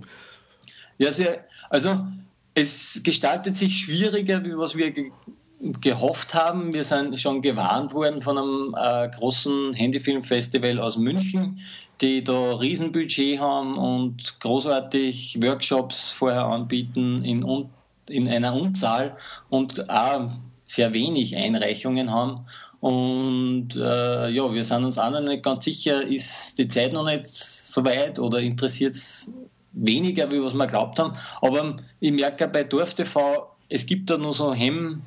Ja, 0.99 1.12
sehr, 1.12 1.45
also 1.69 2.00
es 2.55 3.02
gestaltet 3.05 3.55
sich 3.55 3.83
schwieriger, 3.83 4.45
wie 4.45 4.59
was 4.59 4.75
wir 4.75 4.93
gehofft 5.61 6.35
haben. 6.35 6.73
Wir 6.73 6.85
sind 6.85 7.19
schon 7.21 7.43
gewarnt 7.43 7.93
worden 7.93 8.23
von 8.23 8.38
einem 8.38 8.75
äh, 8.79 9.09
großen 9.11 9.75
Handyfilmfestival 9.75 10.81
aus 10.81 10.97
München, 10.97 11.61
die 12.00 12.25
da 12.25 12.55
Riesenbudget 12.57 13.40
haben 13.40 13.76
und 13.76 14.40
großartig 14.40 15.38
Workshops 15.43 16.11
vorher 16.11 16.45
anbieten 16.45 17.25
in, 17.25 17.45
in 18.09 18.29
einer 18.29 18.55
Unzahl 18.55 19.17
und 19.50 19.90
auch 19.90 20.31
sehr 20.64 20.95
wenig 20.95 21.37
Einreichungen 21.37 22.11
haben. 22.11 22.47
Und 22.81 23.76
äh, 23.76 24.31
ja, 24.31 24.55
wir 24.55 24.64
sind 24.64 24.85
uns 24.85 24.97
auch 24.97 25.11
noch 25.11 25.21
nicht 25.21 25.43
ganz 25.43 25.64
sicher, 25.64 26.02
ist 26.02 26.59
die 26.59 26.69
Zeit 26.69 26.95
noch 26.95 27.05
nicht 27.05 27.26
so 27.26 27.85
weit 27.85 28.19
oder 28.19 28.40
interessiert 28.40 28.95
es 28.95 29.35
weniger, 29.73 30.31
wie 30.33 30.43
was 30.43 30.55
wir 30.55 30.67
glaubt 30.67 30.99
haben. 30.99 31.14
Aber 31.43 31.76
ich 32.00 32.12
merke 32.12 32.49
bei 32.49 32.64
DorfTV, 32.64 33.47
es 33.69 33.85
gibt 33.85 34.09
da 34.09 34.17
nur 34.17 34.33
so 34.33 34.55
Hemm 34.55 35.02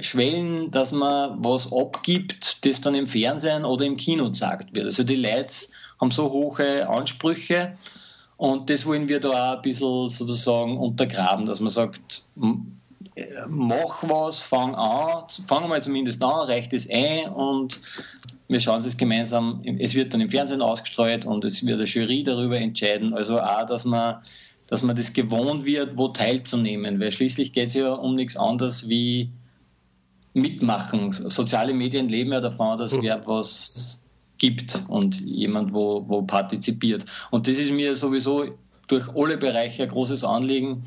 Schwellen, 0.00 0.70
dass 0.70 0.92
man 0.92 1.42
was 1.42 1.72
abgibt, 1.72 2.64
das 2.64 2.80
dann 2.80 2.94
im 2.94 3.06
Fernsehen 3.06 3.64
oder 3.64 3.84
im 3.84 3.96
Kino 3.96 4.26
gezeigt 4.26 4.74
wird. 4.74 4.86
Also 4.86 5.04
die 5.04 5.16
Leute 5.16 5.54
haben 6.00 6.10
so 6.10 6.30
hohe 6.30 6.88
Ansprüche 6.88 7.76
und 8.36 8.70
das 8.70 8.86
wollen 8.86 9.08
wir 9.08 9.20
da 9.20 9.52
auch 9.52 9.56
ein 9.56 9.62
bisschen 9.62 10.08
sozusagen 10.08 10.78
untergraben, 10.78 11.46
dass 11.46 11.60
man 11.60 11.70
sagt, 11.70 12.22
mach 13.48 14.02
was, 14.02 14.38
fang 14.38 14.74
an, 14.74 15.24
fang 15.46 15.68
mal 15.68 15.82
zumindest 15.82 16.22
an, 16.22 16.46
reicht 16.48 16.72
es 16.72 16.88
ein 16.88 17.28
und 17.30 17.80
wir 18.46 18.60
schauen 18.60 18.80
es 18.80 18.96
gemeinsam, 18.96 19.60
es 19.78 19.94
wird 19.94 20.14
dann 20.14 20.20
im 20.20 20.30
Fernsehen 20.30 20.62
ausgestrahlt 20.62 21.26
und 21.26 21.44
es 21.44 21.64
wird 21.64 21.78
eine 21.78 21.88
Jury 21.88 22.22
darüber 22.22 22.58
entscheiden. 22.58 23.12
Also 23.12 23.40
auch, 23.40 23.66
dass 23.66 23.84
man, 23.84 24.22
dass 24.68 24.82
man 24.82 24.96
das 24.96 25.12
gewohnt 25.12 25.64
wird, 25.64 25.98
wo 25.98 26.08
teilzunehmen, 26.08 26.98
weil 27.00 27.12
schließlich 27.12 27.52
geht 27.52 27.68
es 27.68 27.74
ja 27.74 27.92
um 27.92 28.14
nichts 28.14 28.36
anderes 28.36 28.88
wie 28.88 29.30
mitmachen. 30.40 31.12
Soziale 31.12 31.74
Medien 31.74 32.08
leben 32.08 32.32
ja 32.32 32.40
davon, 32.40 32.78
dass 32.78 32.92
hm. 32.92 33.02
wer 33.02 33.26
was 33.26 34.00
gibt 34.38 34.80
und 34.88 35.20
jemand 35.20 35.72
wo, 35.72 36.04
wo 36.08 36.22
partizipiert. 36.22 37.04
Und 37.30 37.48
das 37.48 37.56
ist 37.56 37.72
mir 37.72 37.96
sowieso 37.96 38.46
durch 38.86 39.08
alle 39.14 39.36
Bereiche 39.36 39.82
ein 39.82 39.88
großes 39.88 40.24
Anliegen, 40.24 40.84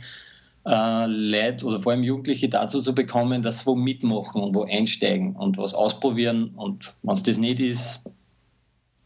äh, 0.65 1.05
Leute 1.07 1.65
oder 1.65 1.79
vor 1.79 1.91
allem 1.91 2.03
Jugendliche 2.03 2.49
dazu 2.49 2.81
zu 2.81 2.93
bekommen, 2.93 3.41
dass 3.41 3.61
sie 3.61 3.65
wo 3.65 3.75
mitmachen 3.75 4.41
und 4.41 4.55
wo 4.55 4.63
einsteigen 4.63 5.35
und 5.35 5.57
was 5.57 5.73
ausprobieren 5.73 6.51
und 6.55 6.93
wenn 7.03 7.15
es 7.15 7.23
das 7.23 7.37
nicht 7.37 7.59
ist, 7.59 8.01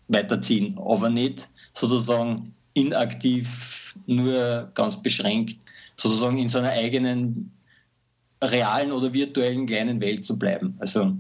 weiterziehen. 0.08 0.78
Aber 0.78 1.10
nicht 1.10 1.48
sozusagen 1.74 2.54
inaktiv, 2.74 3.94
nur 4.06 4.70
ganz 4.74 5.02
beschränkt, 5.02 5.58
sozusagen 5.96 6.38
in 6.38 6.50
seiner 6.50 6.72
eigenen 6.72 7.52
realen 8.52 8.92
oder 8.92 9.14
virtuellen 9.14 9.66
kleinen 9.66 10.00
Welt 10.00 10.26
zu 10.26 10.38
bleiben. 10.38 10.76
Also 10.80 11.14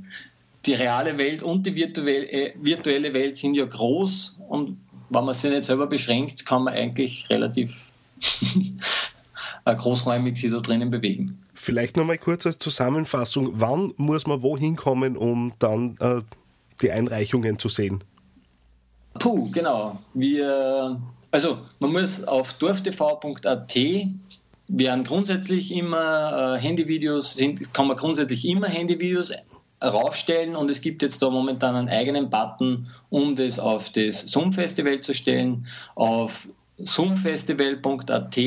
die 0.65 0.73
reale 0.73 1.17
Welt 1.17 1.43
und 1.43 1.65
die 1.65 1.75
virtuelle, 1.75 2.31
äh, 2.31 2.53
virtuelle 2.59 3.13
Welt 3.13 3.37
sind 3.37 3.55
ja 3.55 3.65
groß 3.65 4.37
und 4.47 4.77
wenn 5.09 5.23
man 5.23 5.35
sich 5.35 5.51
nicht 5.51 5.65
selber 5.65 5.87
beschränkt, 5.87 6.45
kann 6.45 6.63
man 6.63 6.73
eigentlich 6.73 7.29
relativ 7.29 7.91
großräumig 9.65 10.37
sich 10.37 10.51
da 10.51 10.59
drinnen 10.59 10.89
bewegen. 10.89 11.39
Vielleicht 11.53 11.97
nochmal 11.97 12.17
kurz 12.17 12.45
als 12.45 12.59
Zusammenfassung, 12.59 13.51
wann 13.53 13.93
muss 13.97 14.27
man 14.27 14.41
wohin 14.41 14.75
kommen, 14.75 15.15
um 15.15 15.53
dann 15.59 15.97
äh, 15.99 16.19
die 16.81 16.91
Einreichungen 16.91 17.59
zu 17.59 17.69
sehen? 17.69 18.03
Puh, 19.19 19.49
genau. 19.51 19.99
Wir 20.13 20.99
Also 21.31 21.59
man 21.79 21.91
muss 21.91 22.23
auf 22.23 22.53
dorftv.at 22.53 23.75
werden 24.67 25.03
grundsätzlich 25.03 25.71
immer 25.71 26.55
äh, 26.55 26.59
Handyvideos, 26.59 27.35
sind, 27.35 27.73
kann 27.73 27.87
man 27.87 27.97
grundsätzlich 27.97 28.47
immer 28.47 28.67
Handyvideos 28.67 29.31
raufstellen 29.83 30.55
und 30.55 30.71
es 30.71 30.81
gibt 30.81 31.01
jetzt 31.01 31.21
da 31.21 31.29
momentan 31.29 31.75
einen 31.75 31.89
eigenen 31.89 32.29
Button, 32.29 32.87
um 33.09 33.35
das 33.35 33.59
auf 33.59 33.89
das 33.91 34.21
Zoom-Festival 34.21 35.01
zu 35.01 35.13
stellen. 35.13 35.67
Auf 35.95 36.47
zoomfestival.at 36.83 38.37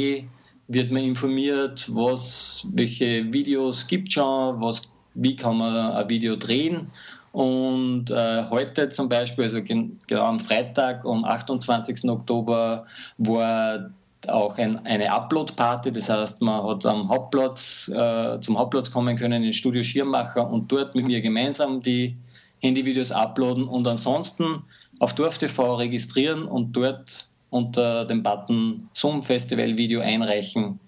wird 0.68 0.90
man 0.90 1.02
informiert, 1.02 1.86
was, 1.94 2.66
welche 2.72 3.32
Videos 3.32 3.86
gibt 3.86 4.12
schon, 4.12 4.60
was, 4.60 4.82
wie 5.14 5.36
kann 5.36 5.56
man 5.56 5.92
ein 5.92 6.08
Video 6.08 6.36
drehen. 6.36 6.90
Und 7.32 8.10
äh, 8.10 8.44
heute 8.50 8.88
zum 8.90 9.08
Beispiel, 9.08 9.44
also 9.44 9.62
genau 9.62 10.24
am 10.24 10.40
Freitag, 10.40 11.04
am 11.04 11.24
28. 11.24 12.08
Oktober, 12.10 12.86
war 13.18 13.90
auch 14.26 14.58
ein, 14.58 14.84
eine 14.84 15.12
Upload-Party, 15.12 15.92
das 15.92 16.08
heißt, 16.08 16.42
man 16.42 16.64
hat 16.64 16.84
am 16.86 17.08
Hauptplatz, 17.08 17.88
äh, 17.94 18.40
zum 18.40 18.58
Hauptplatz 18.58 18.90
kommen 18.90 19.16
können 19.16 19.44
in 19.44 19.52
Studio 19.52 19.82
Schirmacher 19.82 20.50
und 20.50 20.70
dort 20.72 20.94
mit 20.94 21.06
mir 21.06 21.20
gemeinsam 21.20 21.80
die 21.80 22.16
Handyvideos 22.60 23.12
uploaden 23.12 23.68
und 23.68 23.86
ansonsten 23.86 24.64
auf 24.98 25.14
DorfTV 25.14 25.76
registrieren 25.76 26.44
und 26.44 26.72
dort 26.72 27.28
unter 27.50 28.04
dem 28.04 28.22
Button 28.22 28.88
Zoom 28.92 29.22
Festival 29.22 29.76
Video 29.76 30.00
einreichen, 30.00 30.80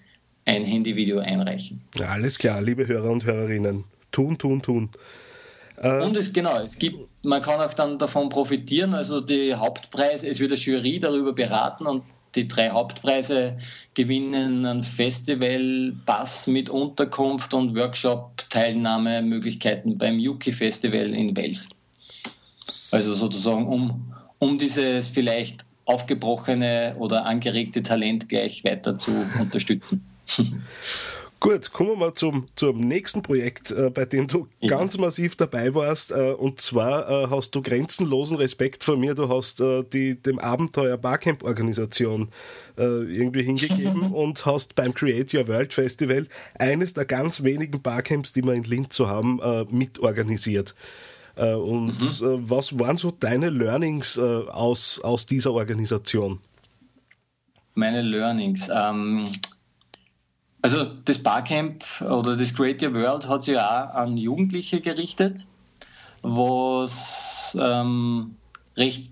ein 0.44 0.64
Handyvideo 0.64 1.20
einreichen. 1.20 1.82
Ja, 1.94 2.08
alles 2.08 2.36
klar, 2.36 2.60
liebe 2.60 2.86
Hörer 2.86 3.10
und 3.10 3.24
Hörerinnen. 3.24 3.84
Tun, 4.10 4.36
tun, 4.36 4.60
tun. 4.60 4.90
Äh, 5.76 6.02
und 6.02 6.16
es 6.16 6.32
genau, 6.32 6.58
es 6.60 6.78
gibt, 6.78 6.98
man 7.24 7.40
kann 7.40 7.60
auch 7.60 7.72
dann 7.72 7.98
davon 7.98 8.28
profitieren, 8.28 8.94
also 8.94 9.20
die 9.20 9.54
Hauptpreise, 9.54 10.28
es 10.28 10.38
wird 10.40 10.52
eine 10.52 10.60
Jury 10.60 10.98
darüber 10.98 11.32
beraten 11.32 11.86
und 11.86 12.02
die 12.34 12.48
drei 12.48 12.70
Hauptpreise 12.70 13.58
gewinnen 13.94 14.64
einen 14.64 14.84
Festivalpass 14.84 16.46
mit 16.46 16.70
Unterkunft 16.70 17.52
und 17.54 17.76
Workshop-Teilnahmemöglichkeiten 17.76 19.98
beim 19.98 20.18
Yuki 20.18 20.52
Festival 20.52 21.14
in 21.14 21.36
Wels. 21.36 21.68
Also 22.92 23.14
sozusagen, 23.14 23.66
um, 23.66 24.14
um 24.38 24.58
dieses 24.58 25.08
vielleicht 25.08 25.64
aufgebrochene 25.84 26.94
oder 26.98 27.26
angeregte 27.26 27.82
Talent 27.82 28.28
gleich 28.28 28.62
weiter 28.64 28.96
zu 28.96 29.10
unterstützen. 29.40 30.06
Gut, 31.40 31.72
kommen 31.72 31.88
wir 31.88 31.96
mal 31.96 32.12
zum, 32.12 32.48
zum 32.54 32.80
nächsten 32.80 33.22
Projekt, 33.22 33.70
äh, 33.70 33.88
bei 33.88 34.04
dem 34.04 34.28
du 34.28 34.46
ja. 34.60 34.68
ganz 34.68 34.98
massiv 34.98 35.36
dabei 35.36 35.74
warst. 35.74 36.10
Äh, 36.10 36.32
und 36.32 36.60
zwar 36.60 37.08
äh, 37.08 37.26
hast 37.30 37.54
du 37.54 37.62
grenzenlosen 37.62 38.36
Respekt 38.36 38.84
vor 38.84 38.98
mir. 38.98 39.14
Du 39.14 39.26
hast 39.30 39.58
äh, 39.58 39.82
die, 39.82 40.20
dem 40.20 40.38
Abenteuer 40.38 40.98
Barcamp-Organisation 40.98 42.28
äh, 42.76 42.82
irgendwie 42.82 43.42
hingegeben 43.42 44.02
und 44.12 44.44
hast 44.44 44.74
beim 44.74 44.92
Create 44.92 45.32
Your 45.32 45.48
World 45.48 45.72
Festival 45.72 46.26
eines 46.58 46.92
der 46.92 47.06
ganz 47.06 47.42
wenigen 47.42 47.80
Barcamps, 47.80 48.34
die 48.34 48.44
wir 48.44 48.52
in 48.52 48.64
Linz 48.64 48.94
zu 48.94 49.08
haben, 49.08 49.40
äh, 49.40 49.64
mitorganisiert. 49.70 50.74
und 51.36 52.20
mhm. 52.20 52.50
was 52.50 52.78
waren 52.78 52.98
so 52.98 53.12
deine 53.12 53.48
Learnings 53.48 54.18
aus, 54.18 55.00
aus 55.00 55.24
dieser 55.24 55.52
Organisation? 55.52 56.38
Meine 57.74 58.02
Learnings. 58.02 58.68
Ähm 58.70 59.26
also 60.62 60.84
das 61.04 61.18
Barcamp 61.18 61.84
oder 62.02 62.36
das 62.36 62.54
Creative 62.54 62.94
World 62.94 63.28
hat 63.28 63.44
sich 63.44 63.56
auch 63.58 63.94
an 63.94 64.16
Jugendliche 64.16 64.80
gerichtet, 64.80 65.46
was 66.22 67.56
ähm, 67.60 68.36
recht 68.76 69.10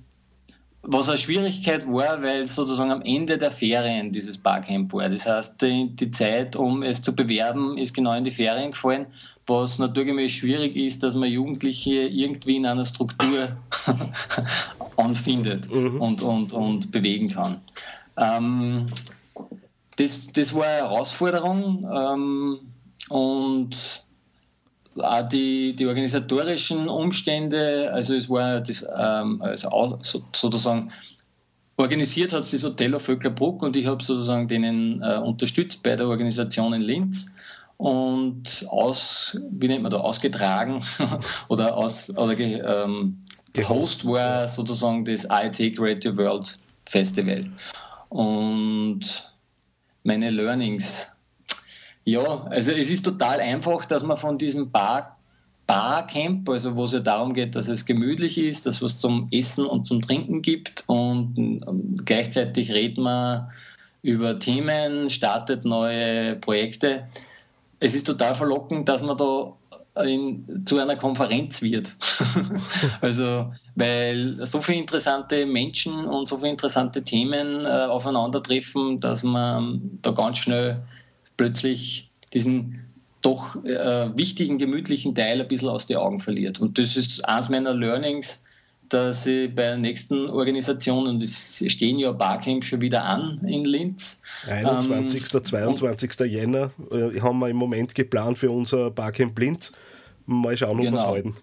was 0.90 1.09
eine 1.09 1.19
Schwierigkeit 1.19 1.87
war, 1.87 2.23
weil 2.23 2.47
sozusagen 2.49 2.90
am 2.90 3.02
Ende 3.02 3.37
der 3.37 3.50
Ferien 3.50 4.11
dieses 4.11 4.38
Barcamp 4.38 4.93
war. 4.95 5.09
Das 5.09 5.26
heißt, 5.26 5.61
die, 5.61 5.95
die 5.95 6.11
Zeit, 6.11 6.57
um 6.57 6.83
es 6.83 7.02
zu 7.02 7.14
bewerben, 7.14 7.76
ist 7.76 7.93
genau 7.93 8.14
in 8.14 8.25
die 8.25 8.31
Ferien 8.31 8.71
gefallen, 8.71 9.07
was 9.47 9.78
naturgemäß 9.78 10.33
schwierig 10.33 10.76
ist, 10.76 11.02
dass 11.02 11.14
man 11.14 11.31
Jugendliche 11.31 12.09
irgendwie 12.09 12.57
in 12.57 12.67
einer 12.67 12.87
Struktur 12.87 13.57
anfindet 14.96 15.70
mhm. 15.70 16.01
und, 16.01 16.22
und, 16.22 16.53
und 16.53 16.90
bewegen 16.90 17.31
kann. 17.33 17.61
Ähm, 18.16 18.87
das, 19.98 20.28
das 20.28 20.54
war 20.54 20.64
eine 20.64 20.76
Herausforderung 20.76 21.87
ähm, 21.92 22.58
und 23.08 24.04
auch 24.96 25.28
die, 25.28 25.74
die 25.76 25.87
organisatorischen 25.87 26.88
Umstände, 26.88 27.90
also 27.92 28.14
es 28.14 28.28
war 28.28 28.61
das, 28.61 28.87
ähm, 28.96 29.42
also 29.42 29.98
sozusagen 30.32 30.90
organisiert 31.76 32.32
hat 32.32 32.40
es 32.40 32.50
das 32.50 32.64
Hotel 32.64 32.94
auf 32.94 33.02
Vöcklerbruck 33.02 33.62
und 33.62 33.76
ich 33.76 33.87
habe 33.87 34.02
sozusagen 34.02 34.48
denen 34.48 35.02
äh, 35.02 35.18
unterstützt 35.18 35.82
bei 35.82 35.94
der 35.96 36.08
Organisation 36.08 36.72
in 36.72 36.80
Linz 36.80 37.26
und 37.76 38.66
aus, 38.68 39.38
wie 39.50 39.68
nennt 39.68 39.82
man 39.82 39.92
da, 39.92 39.98
ausgetragen 39.98 40.84
oder 41.48 41.76
aus, 41.76 42.16
oder 42.16 42.34
ge, 42.34 42.61
ähm, 42.61 43.24
Host 43.68 44.06
war 44.06 44.46
sozusagen 44.46 45.04
das 45.04 45.24
IEC 45.24 45.76
Creative 45.76 46.16
World 46.16 46.56
Festival. 46.87 47.46
Und 48.08 49.32
meine 50.09 50.31
Learnings. 50.31 51.14
Ja, 52.05 52.47
also 52.51 52.73
es 52.73 52.90
ist 52.90 53.05
total 53.05 53.40
einfach, 53.40 53.85
dass 53.85 54.03
man 54.03 54.16
von 54.16 54.38
diesem 54.38 54.71
Bar 54.71 55.18
Barcamp, 55.66 56.49
also 56.49 56.75
wo 56.75 56.87
es 56.87 56.92
ja 56.92 57.01
darum 57.01 57.35
geht, 57.35 57.55
dass 57.55 57.68
es 57.68 57.85
gemütlich 57.85 58.38
ist, 58.38 58.64
dass 58.64 58.81
es 58.81 58.97
zum 58.97 59.29
Essen 59.31 59.66
und 59.66 59.85
zum 59.85 60.01
Trinken 60.01 60.40
gibt 60.40 60.85
und 60.87 61.35
ähm, 61.37 62.01
gleichzeitig 62.07 62.73
redet 62.73 62.97
man 62.97 63.51
über 64.01 64.38
Themen, 64.38 65.11
startet 65.11 65.66
neue 65.66 66.37
Projekte. 66.37 67.07
Es 67.81 67.94
ist 67.94 68.07
total 68.07 68.35
verlockend, 68.35 68.88
dass 68.88 69.03
man 69.03 69.18
da 69.18 69.53
in, 70.05 70.64
zu 70.64 70.79
einer 70.79 70.97
Konferenz 70.97 71.61
wird. 71.61 71.94
also, 73.03 73.53
weil 73.79 74.45
so 74.45 74.61
viele 74.61 74.79
interessante 74.79 75.47
Menschen 75.47 76.05
und 76.07 76.27
so 76.27 76.37
viele 76.38 76.51
interessante 76.51 77.05
Themen 77.05 77.64
äh, 77.64 77.69
aufeinandertreffen, 77.69 79.01
dass 79.01 79.23
man 79.23 79.99
da 80.03 80.11
ganz 80.11 80.38
schnell 80.38 80.83
plötzlich 81.37 82.11
diesen 82.35 82.85
doch 83.23 83.62
äh, 83.64 84.17
wichtigen, 84.17 84.59
gemütlichen 84.59 85.14
Teil 85.14 85.41
ein 85.41 85.49
bisschen 85.49 85.69
aus 85.69 85.87
den 85.87 85.99
Augen 85.99 86.19
verliert. 86.19 86.61
Und 86.61 86.79
das 86.79 86.97
ist 86.97 87.25
eines 87.25 87.49
meiner 87.49 87.73
Learnings, 87.73 88.45
dass 88.88 89.27
ich 89.27 89.55
bei 89.55 89.62
der 89.62 89.77
nächsten 89.77 90.29
Organisation, 90.29 91.07
und 91.07 91.23
es 91.23 91.62
stehen 91.69 91.99
ja 91.99 92.11
Barcamp 92.11 92.64
schon 92.64 92.81
wieder 92.81 93.05
an 93.05 93.41
in 93.47 93.64
Linz. 93.64 94.21
21. 94.47 95.35
Ähm, 95.35 95.45
22. 95.45 96.21
Jänner 96.27 96.71
äh, 96.91 97.21
haben 97.21 97.38
wir 97.38 97.49
im 97.49 97.57
Moment 97.57 97.95
geplant 97.95 98.38
für 98.38 98.51
unser 98.51 98.91
Barcamp 98.91 99.38
Linz. 99.38 99.73
Mal 100.27 100.57
schauen, 100.57 100.79
ob 100.79 100.85
genau. 100.85 100.97
wir 100.97 101.01
es 101.01 101.07
halten. 101.07 101.37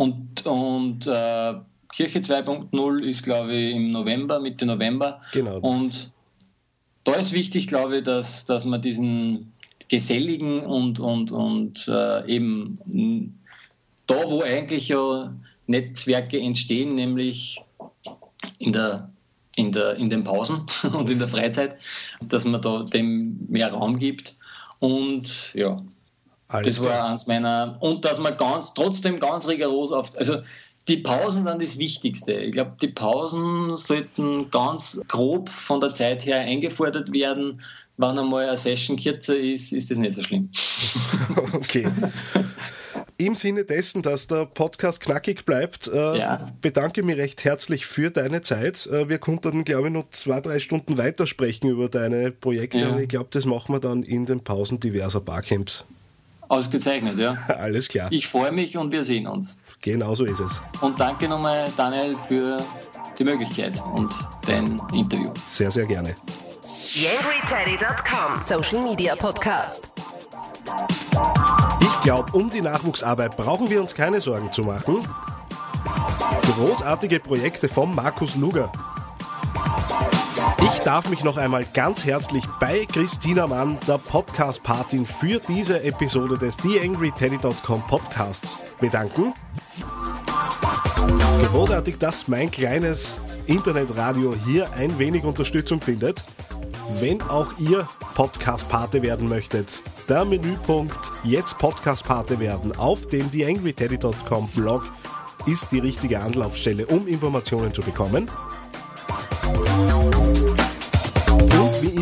Und, 0.00 0.46
und 0.46 1.06
äh, 1.06 1.54
Kirche 1.92 2.20
2.0 2.20 3.02
ist, 3.02 3.22
glaube 3.22 3.52
ich, 3.52 3.74
im 3.74 3.90
November, 3.90 4.40
Mitte 4.40 4.64
November. 4.64 5.20
Genau. 5.34 5.58
Und 5.58 6.10
da 7.04 7.16
ist 7.16 7.32
wichtig, 7.32 7.66
glaube 7.66 7.98
ich, 7.98 8.04
dass, 8.04 8.46
dass 8.46 8.64
man 8.64 8.80
diesen 8.80 9.52
geselligen 9.88 10.60
und, 10.60 11.00
und, 11.00 11.32
und 11.32 11.86
äh, 11.86 12.26
eben 12.26 13.34
da, 14.06 14.14
wo 14.26 14.40
eigentlich 14.40 14.88
ja 14.88 15.34
Netzwerke 15.66 16.40
entstehen, 16.40 16.94
nämlich 16.94 17.60
in, 18.58 18.72
der, 18.72 19.10
in, 19.54 19.70
der, 19.70 19.96
in 19.96 20.08
den 20.08 20.24
Pausen 20.24 20.64
und 20.94 21.10
in 21.10 21.18
der 21.18 21.28
Freizeit, 21.28 21.76
dass 22.22 22.46
man 22.46 22.62
da 22.62 22.84
dem 22.84 23.46
mehr 23.50 23.70
Raum 23.70 23.98
gibt. 23.98 24.34
Und 24.78 25.52
ja, 25.52 25.82
alles 26.50 26.76
das 26.76 26.84
war 26.84 27.08
eins 27.08 27.26
meiner. 27.26 27.76
Und 27.80 28.04
dass 28.04 28.18
man 28.18 28.36
ganz, 28.36 28.74
trotzdem 28.74 29.20
ganz 29.20 29.46
rigoros 29.46 29.92
auf. 29.92 30.10
Also 30.16 30.38
die 30.88 30.96
Pausen 30.96 31.44
sind 31.44 31.62
das 31.62 31.78
Wichtigste. 31.78 32.32
Ich 32.32 32.52
glaube, 32.52 32.72
die 32.82 32.88
Pausen 32.88 33.76
sollten 33.76 34.50
ganz 34.50 35.00
grob 35.06 35.48
von 35.48 35.80
der 35.80 35.94
Zeit 35.94 36.26
her 36.26 36.40
eingefordert 36.40 37.12
werden. 37.12 37.62
Wenn 37.96 38.18
einmal 38.18 38.48
eine 38.48 38.56
Session 38.56 38.98
kürzer 38.98 39.36
ist, 39.36 39.72
ist 39.72 39.90
das 39.90 39.98
nicht 39.98 40.14
so 40.14 40.22
schlimm. 40.22 40.50
okay. 41.52 41.86
Im 43.18 43.34
Sinne 43.34 43.64
dessen, 43.64 44.00
dass 44.00 44.26
der 44.26 44.46
Podcast 44.46 45.02
knackig 45.02 45.44
bleibt, 45.44 45.88
äh, 45.88 46.18
ja. 46.18 46.50
bedanke 46.62 47.02
mich 47.02 47.18
recht 47.18 47.44
herzlich 47.44 47.84
für 47.84 48.10
deine 48.10 48.40
Zeit. 48.40 48.86
Äh, 48.86 49.10
wir 49.10 49.18
konnten, 49.18 49.62
glaube 49.64 49.88
ich, 49.88 49.92
noch 49.92 50.08
zwei, 50.08 50.40
drei 50.40 50.58
Stunden 50.58 50.96
weitersprechen 50.96 51.68
über 51.68 51.90
deine 51.90 52.32
Projekte, 52.32 52.78
ja. 52.78 52.98
ich 52.98 53.08
glaube, 53.08 53.28
das 53.30 53.44
machen 53.44 53.74
wir 53.74 53.80
dann 53.80 54.02
in 54.02 54.24
den 54.24 54.42
Pausen 54.42 54.80
diverser 54.80 55.20
Barcamps. 55.20 55.84
Ausgezeichnet, 56.50 57.16
ja. 57.16 57.38
Alles 57.48 57.88
klar. 57.88 58.08
Ich 58.10 58.26
freue 58.26 58.50
mich 58.50 58.76
und 58.76 58.90
wir 58.90 59.04
sehen 59.04 59.28
uns. 59.28 59.60
Genau 59.80 60.16
so 60.16 60.24
ist 60.24 60.40
es. 60.40 60.60
Und 60.80 60.98
danke 60.98 61.28
nochmal, 61.28 61.70
Daniel, 61.76 62.16
für 62.26 62.60
die 63.16 63.22
Möglichkeit 63.22 63.80
und 63.94 64.12
dein 64.46 64.82
Interview. 64.92 65.32
Sehr, 65.46 65.70
sehr 65.70 65.86
gerne. 65.86 66.16
YangryTeddy.com 66.92 68.42
Social 68.42 68.82
Media 68.82 69.14
Podcast. 69.14 69.92
Ich 71.80 72.00
glaube, 72.02 72.32
um 72.32 72.50
die 72.50 72.60
Nachwuchsarbeit 72.62 73.36
brauchen 73.36 73.70
wir 73.70 73.80
uns 73.80 73.94
keine 73.94 74.20
Sorgen 74.20 74.50
zu 74.50 74.64
machen. 74.64 75.06
Großartige 76.56 77.20
Projekte 77.20 77.68
von 77.68 77.94
Markus 77.94 78.34
Luger. 78.34 78.72
Darf 80.90 81.08
mich 81.08 81.22
noch 81.22 81.36
einmal 81.36 81.64
ganz 81.72 82.04
herzlich 82.04 82.44
bei 82.58 82.84
Christina 82.84 83.46
Mann, 83.46 83.78
der 83.86 83.98
Podcast-Patin, 83.98 85.06
für 85.06 85.40
diese 85.46 85.84
Episode 85.84 86.36
des 86.36 86.56
TheAngryTeddy.com 86.56 87.86
Podcasts 87.86 88.64
bedanken. 88.80 89.32
Großartig, 91.52 91.98
dass 91.98 92.26
mein 92.26 92.50
kleines 92.50 93.18
Internetradio 93.46 94.34
hier 94.44 94.72
ein 94.72 94.98
wenig 94.98 95.22
Unterstützung 95.22 95.80
findet. 95.80 96.24
Wenn 96.98 97.22
auch 97.22 97.52
ihr 97.58 97.86
Podcast-Pate 98.16 99.00
werden 99.02 99.28
möchtet, 99.28 99.68
der 100.08 100.24
Menüpunkt 100.24 100.98
Jetzt 101.22 101.56
Podcast-Pate 101.58 102.40
werden 102.40 102.76
auf 102.76 103.06
dem 103.06 103.30
TheAngryTeddy.com 103.30 104.48
Blog 104.56 104.88
ist 105.46 105.70
die 105.70 105.78
richtige 105.78 106.20
Anlaufstelle, 106.20 106.86
um 106.86 107.06
Informationen 107.06 107.72
zu 107.72 107.82
bekommen. 107.82 108.28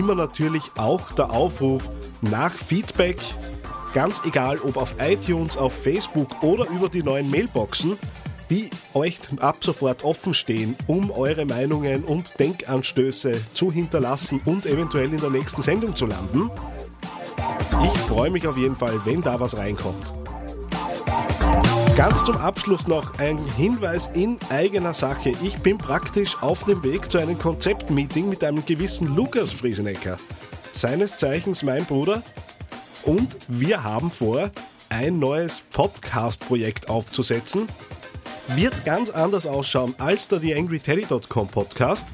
Immer 0.08 0.22
natürlich 0.22 0.62
auch 0.78 1.12
der 1.12 1.30
Aufruf 1.30 1.90
nach 2.22 2.52
Feedback, 2.52 3.18
ganz 3.92 4.22
egal 4.24 4.58
ob 4.60 4.78
auf 4.78 4.94
iTunes, 4.98 5.54
auf 5.58 5.74
Facebook 5.74 6.42
oder 6.42 6.66
über 6.70 6.88
die 6.88 7.02
neuen 7.02 7.30
Mailboxen, 7.30 7.98
die 8.48 8.70
euch 8.94 9.18
ab 9.38 9.58
sofort 9.60 10.04
offen 10.04 10.32
stehen, 10.32 10.76
um 10.86 11.10
eure 11.10 11.44
Meinungen 11.44 12.04
und 12.04 12.40
Denkanstöße 12.40 13.38
zu 13.52 13.70
hinterlassen 13.70 14.40
und 14.46 14.64
eventuell 14.64 15.12
in 15.12 15.20
der 15.20 15.28
nächsten 15.28 15.60
Sendung 15.60 15.94
zu 15.94 16.06
landen. 16.06 16.50
Ich 17.84 18.00
freue 18.00 18.30
mich 18.30 18.46
auf 18.46 18.56
jeden 18.56 18.76
Fall, 18.76 18.98
wenn 19.04 19.20
da 19.20 19.38
was 19.38 19.58
reinkommt. 19.58 20.14
Ganz 21.98 22.22
zum 22.22 22.36
Abschluss 22.36 22.86
noch 22.86 23.18
ein 23.18 23.38
Hinweis 23.56 24.08
in 24.14 24.38
eigener 24.50 24.94
Sache. 24.94 25.32
Ich 25.42 25.58
bin 25.58 25.78
praktisch 25.78 26.40
auf 26.40 26.62
dem 26.62 26.84
Weg 26.84 27.10
zu 27.10 27.18
einem 27.18 27.36
Konzeptmeeting 27.36 28.28
mit 28.28 28.44
einem 28.44 28.64
gewissen 28.64 29.16
Lukas 29.16 29.50
Friesenecker, 29.50 30.16
seines 30.70 31.16
Zeichens 31.16 31.64
mein 31.64 31.84
Bruder. 31.86 32.22
Und 33.02 33.36
wir 33.48 33.82
haben 33.82 34.12
vor, 34.12 34.52
ein 34.90 35.18
neues 35.18 35.60
Podcast-Projekt 35.72 36.88
aufzusetzen. 36.88 37.66
Wird 38.54 38.84
ganz 38.84 39.10
anders 39.10 39.44
ausschauen 39.44 39.96
als 39.98 40.28
der 40.28 40.40
TheAngryTeddy.com 40.40 41.48
Podcast. 41.48 42.06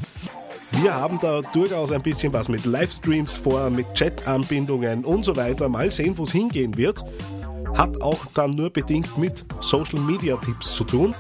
Wir 0.71 0.95
haben 0.95 1.19
da 1.21 1.43
durchaus 1.53 1.93
ein 1.93 2.03
bisschen 2.03 2.33
was 2.33 2.49
mit 2.49 2.65
Livestreams 2.65 3.35
vor, 3.35 3.69
mit 3.69 3.93
Chat-Anbindungen 3.93 5.05
und 5.05 5.27
so 5.27 5.37
weiter. 5.37 5.69
Mal 5.69 5.91
sehen, 5.91 6.17
wo 6.17 6.23
es 6.23 6.33
hingehen 6.33 6.75
wird 6.79 7.05
hat 7.75 8.01
auch 8.01 8.27
dann 8.35 8.53
nur 8.53 8.71
bedingt 8.71 9.19
mit 9.19 9.45
Social 9.61 10.01
Media 10.01 10.37
Tipps 10.37 10.75
zu 10.75 10.85
tun. 10.85 11.15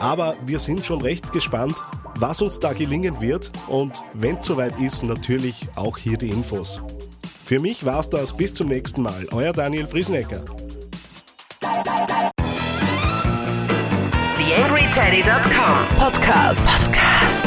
Aber 0.00 0.34
wir 0.44 0.58
sind 0.58 0.84
schon 0.84 1.00
recht 1.00 1.32
gespannt, 1.32 1.76
was 2.16 2.42
uns 2.42 2.60
da 2.60 2.72
gelingen 2.72 3.20
wird 3.20 3.50
und 3.68 4.02
wenn 4.14 4.36
es 4.36 4.46
soweit 4.46 4.78
ist, 4.80 5.02
natürlich 5.02 5.66
auch 5.76 5.96
hier 5.96 6.18
die 6.18 6.28
Infos. 6.28 6.80
Für 7.44 7.60
mich 7.60 7.86
war 7.86 8.00
es 8.00 8.10
das. 8.10 8.36
Bis 8.36 8.52
zum 8.52 8.68
nächsten 8.68 9.02
Mal. 9.02 9.26
Euer 9.30 9.54
Daniel 9.54 9.86
Friesenecker. 9.86 10.42
TheAngryTeddy.com 14.36 15.98
Podcast. 15.98 16.68
Podcast. 16.68 17.46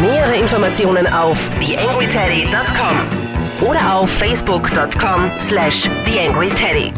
Nähere 0.00 0.34
Informationen 0.34 1.06
auf 1.06 1.48
TheAngryTeddy.com 1.60 3.68
oder 3.68 3.94
auf 3.94 4.10
Facebook.com 4.10 5.30
slash 5.40 5.88
TheAngryTeddy. 6.04 6.92